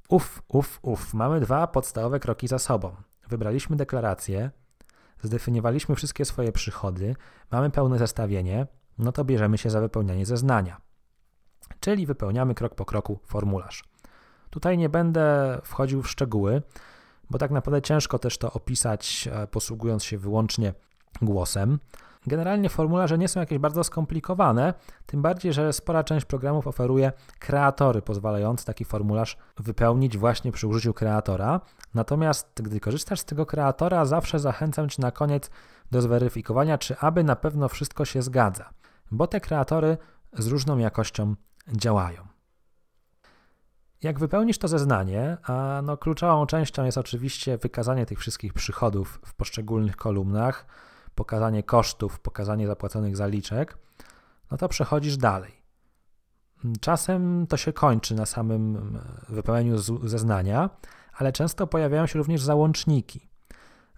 Uf, 0.08 0.42
uf, 0.48 0.78
uf, 0.82 1.14
mamy 1.14 1.40
dwa 1.40 1.66
podstawowe 1.66 2.20
kroki 2.20 2.48
za 2.48 2.58
sobą. 2.58 2.96
Wybraliśmy 3.28 3.76
deklarację, 3.76 4.50
zdefiniowaliśmy 5.22 5.94
wszystkie 5.94 6.24
swoje 6.24 6.52
przychody, 6.52 7.16
mamy 7.50 7.70
pełne 7.70 7.98
zestawienie, 7.98 8.66
no 8.98 9.12
to 9.12 9.24
bierzemy 9.24 9.58
się 9.58 9.70
za 9.70 9.80
wypełnianie 9.80 10.26
zeznania. 10.26 10.85
Czyli 11.80 12.06
wypełniamy 12.06 12.54
krok 12.54 12.74
po 12.74 12.84
kroku 12.84 13.18
formularz. 13.24 13.84
Tutaj 14.50 14.78
nie 14.78 14.88
będę 14.88 15.58
wchodził 15.64 16.02
w 16.02 16.10
szczegóły, 16.10 16.62
bo 17.30 17.38
tak 17.38 17.50
naprawdę 17.50 17.82
ciężko 17.82 18.18
też 18.18 18.38
to 18.38 18.52
opisać, 18.52 19.28
e, 19.32 19.46
posługując 19.46 20.04
się 20.04 20.18
wyłącznie 20.18 20.74
głosem. 21.22 21.78
Generalnie 22.26 22.68
formularze 22.68 23.18
nie 23.18 23.28
są 23.28 23.40
jakieś 23.40 23.58
bardzo 23.58 23.84
skomplikowane, 23.84 24.74
tym 25.06 25.22
bardziej, 25.22 25.52
że 25.52 25.72
spora 25.72 26.04
część 26.04 26.26
programów 26.26 26.66
oferuje 26.66 27.12
kreatory 27.38 28.02
pozwalające 28.02 28.64
taki 28.64 28.84
formularz 28.84 29.36
wypełnić 29.58 30.18
właśnie 30.18 30.52
przy 30.52 30.66
użyciu 30.66 30.94
kreatora. 30.94 31.60
Natomiast 31.94 32.62
gdy 32.62 32.80
korzystasz 32.80 33.20
z 33.20 33.24
tego 33.24 33.46
kreatora, 33.46 34.04
zawsze 34.04 34.38
zachęcam 34.38 34.88
Cię 34.88 35.02
na 35.02 35.10
koniec 35.10 35.50
do 35.90 36.02
zweryfikowania, 36.02 36.78
czy 36.78 36.98
aby 36.98 37.24
na 37.24 37.36
pewno 37.36 37.68
wszystko 37.68 38.04
się 38.04 38.22
zgadza, 38.22 38.70
bo 39.10 39.26
te 39.26 39.40
kreatory 39.40 39.98
z 40.32 40.46
różną 40.46 40.78
jakością 40.78 41.34
działają. 41.72 42.26
Jak 44.02 44.18
wypełnisz 44.18 44.58
to 44.58 44.68
zeznanie, 44.68 45.36
a 45.42 45.82
no 45.84 45.96
kluczową 45.96 46.46
częścią 46.46 46.84
jest 46.84 46.98
oczywiście 46.98 47.58
wykazanie 47.58 48.06
tych 48.06 48.18
wszystkich 48.18 48.52
przychodów 48.52 49.20
w 49.24 49.34
poszczególnych 49.34 49.96
kolumnach, 49.96 50.66
pokazanie 51.14 51.62
kosztów, 51.62 52.20
pokazanie 52.20 52.66
zapłaconych 52.66 53.16
zaliczek, 53.16 53.78
no 54.50 54.56
to 54.56 54.68
przechodzisz 54.68 55.16
dalej. 55.16 55.52
Czasem 56.80 57.46
to 57.46 57.56
się 57.56 57.72
kończy 57.72 58.14
na 58.14 58.26
samym 58.26 58.76
mm, 58.76 59.02
wypełnieniu 59.28 59.78
zeznania, 60.08 60.70
ale 61.12 61.32
często 61.32 61.66
pojawiają 61.66 62.06
się 62.06 62.18
również 62.18 62.42
załączniki. 62.42 63.28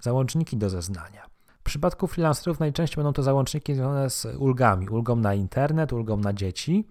Załączniki 0.01 0.57
do 0.57 0.71
zeznania. 0.71 1.27
W 1.61 1.63
przypadku 1.63 2.07
freelancerów 2.07 2.61
najczęściej 2.61 2.97
będą 2.97 3.13
to 3.13 3.23
załączniki 3.23 3.75
związane 3.75 4.11
z 4.11 4.27
ulgami, 4.39 4.89
ulgą 4.89 5.17
na 5.17 5.35
internet, 5.35 5.93
ulgą 5.93 6.17
na 6.17 6.33
dzieci, 6.33 6.89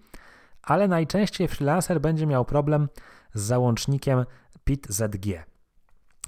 ale 0.68 0.88
najczęściej 0.88 1.48
freelancer 1.48 2.00
będzie 2.00 2.26
miał 2.26 2.44
problem 2.44 2.88
z 3.34 3.42
załącznikiem 3.42 4.24
PIT-ZG. 4.64 5.44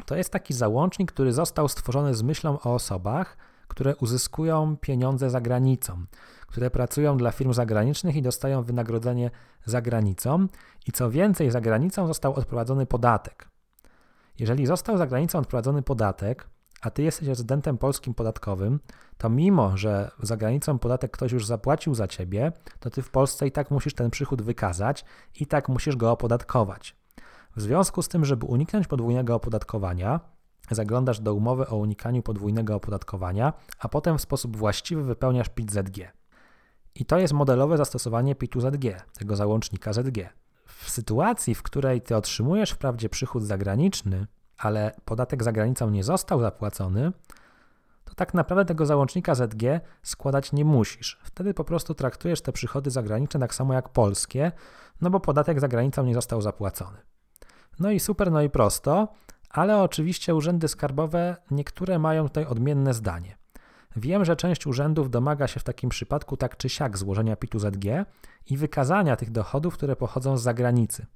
To 0.07 0.16
jest 0.16 0.31
taki 0.31 0.55
załącznik, 0.55 1.12
który 1.12 1.33
został 1.33 1.68
stworzony 1.68 2.14
z 2.14 2.22
myślą 2.22 2.59
o 2.61 2.74
osobach, 2.74 3.37
które 3.68 3.96
uzyskują 3.96 4.76
pieniądze 4.76 5.31
za 5.31 5.40
granicą, 5.40 6.05
które 6.46 6.70
pracują 6.70 7.16
dla 7.16 7.31
firm 7.31 7.53
zagranicznych 7.53 8.16
i 8.16 8.22
dostają 8.22 8.62
wynagrodzenie 8.62 9.31
za 9.64 9.83
granicą, 9.83 10.46
i 10.87 10.92
co 10.92 11.11
więcej, 11.11 11.50
za 11.50 11.61
granicą 11.61 12.07
został 12.07 12.35
odprowadzony 12.35 12.87
podatek. 12.87 13.48
Jeżeli 14.38 14.66
został 14.66 14.98
za 14.98 15.07
granicą 15.07 15.38
odprowadzony 15.38 15.83
podatek, 15.83 16.48
a 16.81 16.90
ty 16.90 17.03
jesteś 17.03 17.29
rezydentem 17.29 17.79
polskim 17.79 18.14
podatkowym, 18.14 18.81
to 19.19 19.31
mimo, 19.31 19.77
że 19.77 20.11
za 20.23 20.37
granicą 20.37 20.79
podatek 20.79 21.11
ktoś 21.11 21.33
już 21.33 21.47
zapłacił 21.47 21.95
za 21.95 22.09
ciebie, 22.09 22.53
to 22.81 22.90
ty 22.90 23.03
w 23.03 23.11
Polsce 23.11 23.47
i 23.47 23.53
tak 23.53 23.71
musisz 23.71 23.95
ten 23.95 24.11
przychód 24.11 24.43
wykazać 24.43 25.05
i 25.40 25.47
tak 25.47 25.69
musisz 25.69 25.97
go 25.97 26.11
opodatkować. 26.11 26.97
W 27.57 27.61
związku 27.61 28.03
z 28.03 28.09
tym, 28.09 28.25
żeby 28.25 28.47
uniknąć 28.47 28.87
podwójnego 28.87 29.35
opodatkowania, 29.35 30.21
zaglądasz 30.71 31.21
do 31.21 31.35
umowy 31.35 31.69
o 31.69 31.77
unikaniu 31.77 32.23
podwójnego 32.23 32.75
opodatkowania, 32.75 33.53
a 33.79 33.88
potem 33.88 34.19
w 34.19 34.21
sposób 34.21 34.57
właściwy 34.57 35.03
wypełniasz 35.03 35.49
PIT-ZG. 35.49 36.12
I 36.95 37.05
to 37.05 37.19
jest 37.19 37.33
modelowe 37.33 37.77
zastosowanie 37.77 38.35
PIT-ZG, 38.35 39.03
tego 39.19 39.37
załącznika 39.37 39.93
ZG. 39.93 40.29
W 40.66 40.90
sytuacji, 40.90 41.55
w 41.55 41.62
której 41.62 42.01
ty 42.01 42.16
otrzymujesz 42.16 42.71
wprawdzie 42.71 43.09
przychód 43.09 43.45
zagraniczny, 43.45 44.27
ale 44.61 44.92
podatek 45.05 45.44
za 45.44 45.53
granicą 45.53 45.90
nie 45.90 46.05
został 46.05 46.40
zapłacony, 46.40 47.12
to 48.05 48.14
tak 48.14 48.35
naprawdę 48.35 48.64
tego 48.64 48.87
załącznika 48.87 49.35
ZG 49.35 49.81
składać 50.03 50.53
nie 50.53 50.64
musisz. 50.64 51.18
Wtedy 51.23 51.55
po 51.55 51.64
prostu 51.64 51.94
traktujesz 51.94 52.42
te 52.42 52.53
przychody 52.53 52.90
zagraniczne 52.90 53.40
tak 53.40 53.55
samo 53.55 53.75
jak 53.75 53.88
polskie, 53.88 54.53
no 55.01 55.11
bo 55.11 55.20
podatek 55.20 55.61
za 55.61 55.68
granicą 55.68 56.05
nie 56.05 56.14
został 56.14 56.40
zapłacony. 56.40 56.99
No 57.79 57.90
i 57.90 58.01
super, 58.01 58.33
no 58.33 58.42
i 58.42 58.51
prosto, 58.51 59.09
ale 59.51 59.83
oczywiście 59.83 60.35
urzędy 60.35 60.68
skarbowe 60.68 61.37
niektóre 61.51 61.99
mają 61.99 62.29
tutaj 62.29 62.44
odmienne 62.44 62.94
zdanie. 62.94 63.37
Wiem, 63.96 64.25
że 64.25 64.37
część 64.37 64.66
urzędów 64.66 65.11
domaga 65.11 65.46
się 65.46 65.61
w 65.61 65.64
takim 65.64 65.90
przypadku 65.90 66.37
tak 66.37 66.57
czy 66.57 66.68
siak 66.68 66.99
złożenia 66.99 67.37
PIT-u 67.37 67.59
ZG 67.59 67.85
i 68.46 68.57
wykazania 68.57 69.16
tych 69.16 69.31
dochodów, 69.31 69.75
które 69.75 69.96
pochodzą 69.96 70.37
z 70.37 70.42
zagranicy. 70.42 71.07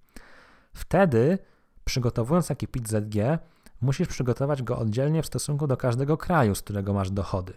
Wtedy, 0.72 1.38
przygotowując 1.84 2.48
taki 2.48 2.68
PIT 2.68 2.88
ZG, 2.88 3.38
musisz 3.80 4.08
przygotować 4.08 4.62
go 4.62 4.78
oddzielnie 4.78 5.22
w 5.22 5.26
stosunku 5.26 5.66
do 5.66 5.76
każdego 5.76 6.16
kraju, 6.16 6.54
z 6.54 6.62
którego 6.62 6.92
masz 6.92 7.10
dochody. 7.10 7.52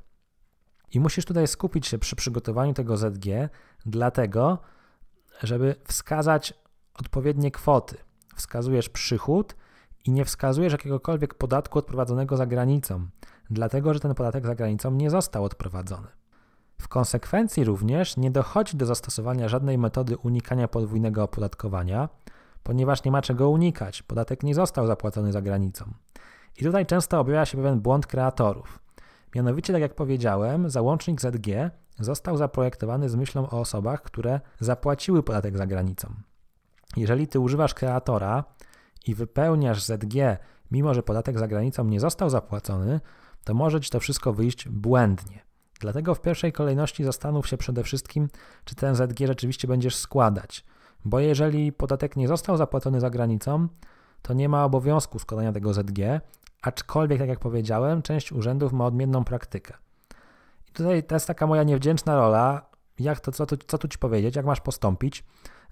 I 0.92 1.00
musisz 1.00 1.26
tutaj 1.26 1.48
skupić 1.48 1.88
się 1.88 1.98
przy 1.98 2.16
przygotowaniu 2.16 2.74
tego 2.74 2.98
ZG, 2.98 3.50
dlatego, 3.86 4.58
żeby 5.44 5.76
wskazać 5.84 6.54
odpowiednie 6.94 7.52
kwoty. 7.52 7.98
Wskazujesz 8.36 8.90
przychód 8.90 9.56
i 10.06 10.12
nie 10.12 10.26
wskazujesz 10.26 10.72
jakiegokolwiek 10.72 11.34
podatku 11.34 11.80
odprowadzonego 11.80 12.38
za 12.38 12.46
granicą, 12.46 13.08
dlatego 13.50 13.94
że 13.94 14.00
ten 14.00 14.16
podatek 14.16 14.46
za 14.46 14.56
granicą 14.56 14.92
nie 14.92 15.10
został 15.10 15.44
odprowadzony. 15.44 16.08
W 16.82 16.88
konsekwencji 16.88 17.64
również 17.64 18.18
nie 18.18 18.32
dochodzi 18.32 18.78
do 18.78 18.86
zastosowania 18.86 19.48
żadnej 19.48 19.78
metody 19.78 20.18
unikania 20.18 20.68
podwójnego 20.68 21.24
opodatkowania, 21.24 22.10
ponieważ 22.64 23.04
nie 23.04 23.12
ma 23.12 23.22
czego 23.22 23.50
unikać, 23.50 24.04
podatek 24.04 24.44
nie 24.44 24.56
został 24.56 24.88
zapłacony 24.88 25.32
za 25.32 25.42
granicą. 25.42 25.94
I 26.58 26.64
tutaj 26.64 26.86
często 26.86 27.20
objawia 27.20 27.46
się 27.46 27.58
pewien 27.58 27.80
błąd 27.80 28.08
kreatorów. 28.08 28.80
Mianowicie, 29.36 29.74
tak 29.74 29.82
jak 29.82 29.96
powiedziałem, 29.96 30.70
załącznik 30.70 31.22
ZG 31.22 31.72
został 32.00 32.38
zaprojektowany 32.38 33.10
z 33.10 33.16
myślą 33.16 33.50
o 33.50 33.60
osobach, 33.60 34.02
które 34.02 34.42
zapłaciły 34.60 35.24
podatek 35.24 35.58
za 35.58 35.68
granicą. 35.68 36.14
Jeżeli 36.98 37.28
ty 37.28 37.40
używasz 37.40 37.74
kreatora 37.74 38.44
i 39.08 39.16
wypełniasz 39.16 39.84
ZG, 39.84 40.38
mimo 40.72 40.94
że 40.94 41.04
podatek 41.04 41.40
za 41.40 41.48
granicą 41.48 41.86
nie 41.86 42.00
został 42.00 42.30
zapłacony, 42.30 43.00
to 43.44 43.54
może 43.54 43.82
ci 43.82 43.90
to 43.90 44.00
wszystko 44.00 44.34
wyjść 44.34 44.70
błędnie. 44.70 45.48
Dlatego 45.80 46.16
w 46.16 46.22
pierwszej 46.22 46.54
kolejności 46.54 47.04
zastanów 47.04 47.48
się 47.48 47.58
przede 47.58 47.84
wszystkim, 47.84 48.28
czy 48.66 48.76
ten 48.76 48.96
ZG 48.96 49.28
rzeczywiście 49.28 49.68
będziesz 49.68 49.96
składać. 49.96 50.66
Bo 51.08 51.20
jeżeli 51.20 51.72
podatek 51.72 52.16
nie 52.16 52.28
został 52.28 52.58
zapłacony 52.58 53.00
za 53.00 53.10
granicą, 53.10 53.68
to 54.22 54.34
nie 54.34 54.50
ma 54.50 54.66
obowiązku 54.66 55.20
składania 55.20 55.52
tego 55.52 55.74
ZG, 55.74 56.22
aczkolwiek, 56.62 57.20
tak 57.20 57.30
jak 57.30 57.40
powiedziałem, 57.40 58.02
część 58.02 58.32
urzędów 58.32 58.74
ma 58.74 58.86
odmienną 58.86 59.24
praktykę. 59.24 59.74
I 60.70 60.72
tutaj 60.72 61.04
to 61.04 61.16
jest 61.16 61.28
taka 61.28 61.48
moja 61.48 61.64
niewdzięczna 61.64 62.16
rola, 62.16 62.70
jak 63.00 63.20
to, 63.20 63.32
co, 63.32 63.46
tu, 63.46 63.58
co 63.68 63.78
tu 63.78 63.88
ci 63.88 63.98
powiedzieć, 63.98 64.36
jak 64.36 64.46
masz 64.46 64.62
postąpić. 64.62 65.24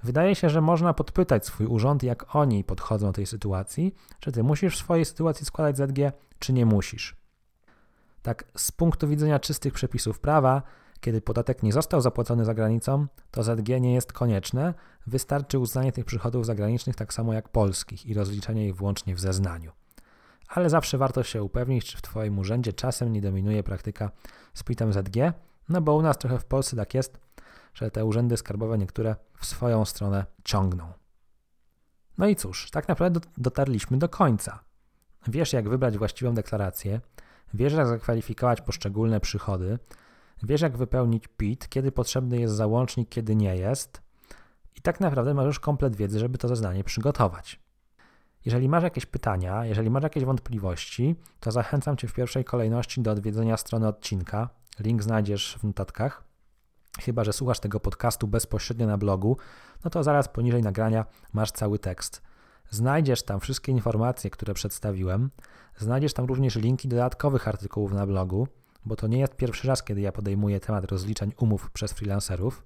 Wydaje 0.03 0.35
się, 0.35 0.49
że 0.49 0.61
można 0.61 0.93
podpytać 0.93 1.45
swój 1.45 1.65
urząd, 1.65 2.03
jak 2.03 2.35
oni 2.35 2.63
podchodzą 2.63 3.07
do 3.07 3.13
tej 3.13 3.25
sytuacji, 3.25 3.93
czy 4.19 4.31
ty 4.31 4.43
musisz 4.43 4.75
w 4.75 4.79
swojej 4.79 5.05
sytuacji 5.05 5.45
składać 5.45 5.77
ZG, 5.77 6.11
czy 6.39 6.53
nie 6.53 6.65
musisz. 6.65 7.15
Tak, 8.21 8.43
z 8.57 8.71
punktu 8.71 9.07
widzenia 9.07 9.39
czystych 9.39 9.73
przepisów 9.73 10.19
prawa, 10.19 10.61
kiedy 11.05 11.21
podatek 11.21 11.63
nie 11.63 11.73
został 11.73 12.01
zapłacony 12.01 12.45
za 12.45 12.53
granicą, 12.53 13.07
to 13.31 13.43
ZG 13.43 13.81
nie 13.81 13.93
jest 13.93 14.13
konieczne, 14.13 14.73
wystarczy 15.07 15.59
uznanie 15.59 15.91
tych 15.91 16.05
przychodów 16.05 16.45
zagranicznych 16.45 16.95
tak 16.95 17.13
samo 17.13 17.33
jak 17.33 17.49
polskich 17.49 18.05
i 18.05 18.13
rozliczenie 18.13 18.67
ich 18.67 18.75
włącznie 18.75 19.15
w 19.15 19.19
zeznaniu. 19.19 19.71
ale 20.47 20.69
zawsze 20.69 20.97
warto 20.97 21.23
się 21.23 21.43
upewnić, 21.43 21.85
czy 21.85 21.97
w 21.97 22.01
Twoim 22.01 22.39
urzędzie 22.39 22.73
czasem 22.73 23.13
nie 23.13 23.21
dominuje 23.21 23.63
praktyka 23.63 24.11
z 24.53 24.63
PIT-em 24.63 24.93
ZG, 24.93 25.33
no 25.69 25.81
bo 25.81 25.95
u 25.95 26.01
nas 26.01 26.17
trochę 26.17 26.39
w 26.39 26.45
Polsce 26.45 26.75
tak 26.75 26.93
jest, 26.93 27.19
że 27.73 27.91
te 27.91 28.05
urzędy 28.05 28.37
skarbowe 28.37 28.77
niektóre 28.77 29.15
w 29.39 29.45
swoją 29.45 29.85
stronę 29.85 30.25
ciągną. 30.43 30.93
No 32.17 32.27
i 32.27 32.35
cóż, 32.35 32.71
tak 32.71 32.87
naprawdę 32.87 33.19
dotarliśmy 33.37 33.97
do 33.97 34.09
końca. 34.09 34.59
Wiesz, 35.27 35.53
jak 35.53 35.69
wybrać 35.69 35.97
właściwą 35.97 36.33
deklarację, 36.33 37.01
wiesz, 37.53 37.73
jak 37.73 37.87
zakwalifikować 37.87 38.61
poszczególne 38.61 39.19
przychody, 39.19 39.79
wiesz, 40.43 40.61
jak 40.61 40.77
wypełnić 40.77 41.27
PIT, 41.27 41.69
kiedy 41.69 41.91
potrzebny 41.91 42.39
jest 42.39 42.55
załącznik, 42.55 43.09
kiedy 43.09 43.35
nie 43.35 43.55
jest, 43.55 44.01
i 44.75 44.81
tak 44.81 44.99
naprawdę 44.99 45.33
masz 45.33 45.45
już 45.45 45.59
komplet 45.59 45.95
wiedzy, 45.95 46.19
żeby 46.19 46.37
to 46.37 46.47
zeznanie 46.47 46.83
przygotować. 46.83 47.59
Jeżeli 48.45 48.69
masz 48.69 48.83
jakieś 48.83 49.05
pytania, 49.05 49.65
jeżeli 49.65 49.89
masz 49.89 50.03
jakieś 50.03 50.25
wątpliwości, 50.25 51.15
to 51.39 51.51
zachęcam 51.51 51.97
Cię 51.97 52.07
w 52.07 52.13
pierwszej 52.13 52.45
kolejności 52.45 53.01
do 53.01 53.11
odwiedzenia 53.11 53.57
strony 53.57 53.87
odcinka. 53.87 54.49
Link 54.79 55.03
znajdziesz 55.03 55.57
w 55.59 55.63
notatkach. 55.63 56.23
Chyba, 56.99 57.23
że 57.23 57.33
słuchasz 57.33 57.59
tego 57.59 57.79
podcastu 57.79 58.27
bezpośrednio 58.27 58.87
na 58.87 58.97
blogu, 58.97 59.37
no 59.83 59.89
to 59.89 60.03
zaraz 60.03 60.27
poniżej 60.27 60.61
nagrania 60.61 61.05
masz 61.33 61.51
cały 61.51 61.79
tekst. 61.79 62.21
Znajdziesz 62.69 63.23
tam 63.23 63.39
wszystkie 63.39 63.71
informacje, 63.71 64.29
które 64.29 64.53
przedstawiłem. 64.53 65.31
Znajdziesz 65.77 66.13
tam 66.13 66.25
również 66.25 66.55
linki 66.55 66.87
dodatkowych 66.87 67.47
artykułów 67.47 67.93
na 67.93 68.07
blogu, 68.07 68.47
bo 68.85 68.95
to 68.95 69.07
nie 69.07 69.19
jest 69.19 69.35
pierwszy 69.35 69.67
raz, 69.67 69.83
kiedy 69.83 70.01
ja 70.01 70.11
podejmuję 70.11 70.59
temat 70.59 70.85
rozliczeń 70.85 71.31
umów 71.37 71.71
przez 71.71 71.93
freelancerów. 71.93 72.63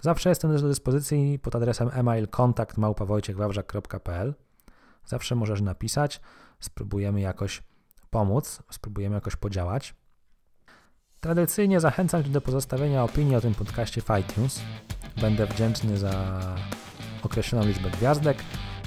Zawsze 0.00 0.28
jestem 0.28 0.56
do 0.56 0.68
dyspozycji 0.68 1.38
pod 1.38 1.56
adresem 1.56 1.90
e-mail 1.92 2.28
kontakt.małpawojciechwawrzak.pl 2.28 4.34
Zawsze 5.06 5.34
możesz 5.34 5.60
napisać, 5.60 6.20
spróbujemy 6.60 7.20
jakoś 7.20 7.62
pomóc, 8.10 8.62
spróbujemy 8.70 9.14
jakoś 9.14 9.36
podziałać. 9.36 9.94
Tradycyjnie 11.20 11.80
zachęcam 11.80 12.24
Cię 12.24 12.30
do 12.30 12.40
pozostawienia 12.40 13.04
opinii 13.04 13.36
o 13.36 13.40
tym 13.40 13.54
podcaście 13.54 14.02
w 14.02 14.08
iTunes. 14.20 14.60
Będę 15.20 15.46
wdzięczny 15.46 15.98
za 15.98 16.40
określoną 17.22 17.66
liczbę 17.66 17.90
gwiazdek, 17.90 18.36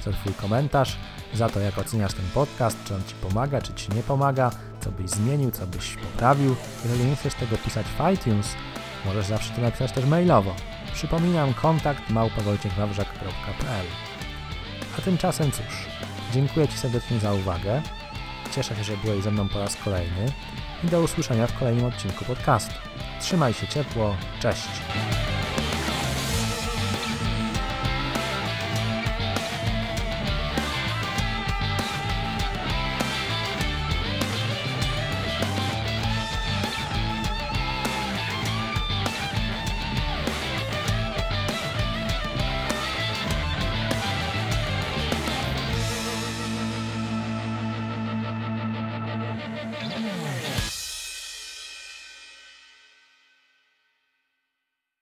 za 0.04 0.12
Twój 0.12 0.34
komentarz, 0.34 0.98
za 1.34 1.50
to, 1.50 1.60
jak 1.60 1.78
oceniasz 1.78 2.14
ten 2.14 2.26
podcast, 2.34 2.78
czy 2.86 2.96
on 2.96 3.04
Ci 3.04 3.16
pomaga, 3.16 3.62
czy 3.62 3.74
Ci 3.74 3.92
nie 3.92 4.04
pomaga, 4.04 4.52
co 4.82 4.92
byś 4.92 5.10
zmienił, 5.10 5.52
co 5.52 5.68
byś 5.68 5.96
poprawił. 5.96 6.56
Jeżeli 6.84 7.06
nie 7.06 7.16
chcesz 7.16 7.34
tego 7.34 7.58
pisać 7.58 7.86
w 7.86 8.14
iTunes, 8.14 8.56
możesz 9.06 9.26
zawsze 9.26 9.54
to 9.54 9.62
napisać 9.62 9.92
też 9.92 10.06
mailowo. 10.06 10.56
Przypominam 10.94 11.54
kontakt 11.54 12.10
małpawojciechwawrzak.pl 12.10 13.86
A 14.98 15.02
tymczasem 15.02 15.52
cóż, 15.52 15.88
dziękuję 16.34 16.68
Ci 16.68 16.78
serdecznie 16.78 17.20
za 17.20 17.34
uwagę. 17.34 17.82
Cieszę 18.56 18.76
się, 18.76 18.84
że 18.84 18.98
byłeś 18.98 19.24
ze 19.24 19.32
mną 19.32 19.50
po 19.50 19.60
raz 19.60 19.76
kolejny 19.76 20.26
i 20.84 20.88
do 20.88 21.02
usłyszenia 21.02 21.48
w 21.48 21.60
kolejnym 21.60 21.86
odcinku 21.86 22.26
podcastu. 22.26 22.74
Trzymaj 23.20 23.54
się 23.54 23.68
ciepło, 23.68 24.16
cześć! 24.40 24.68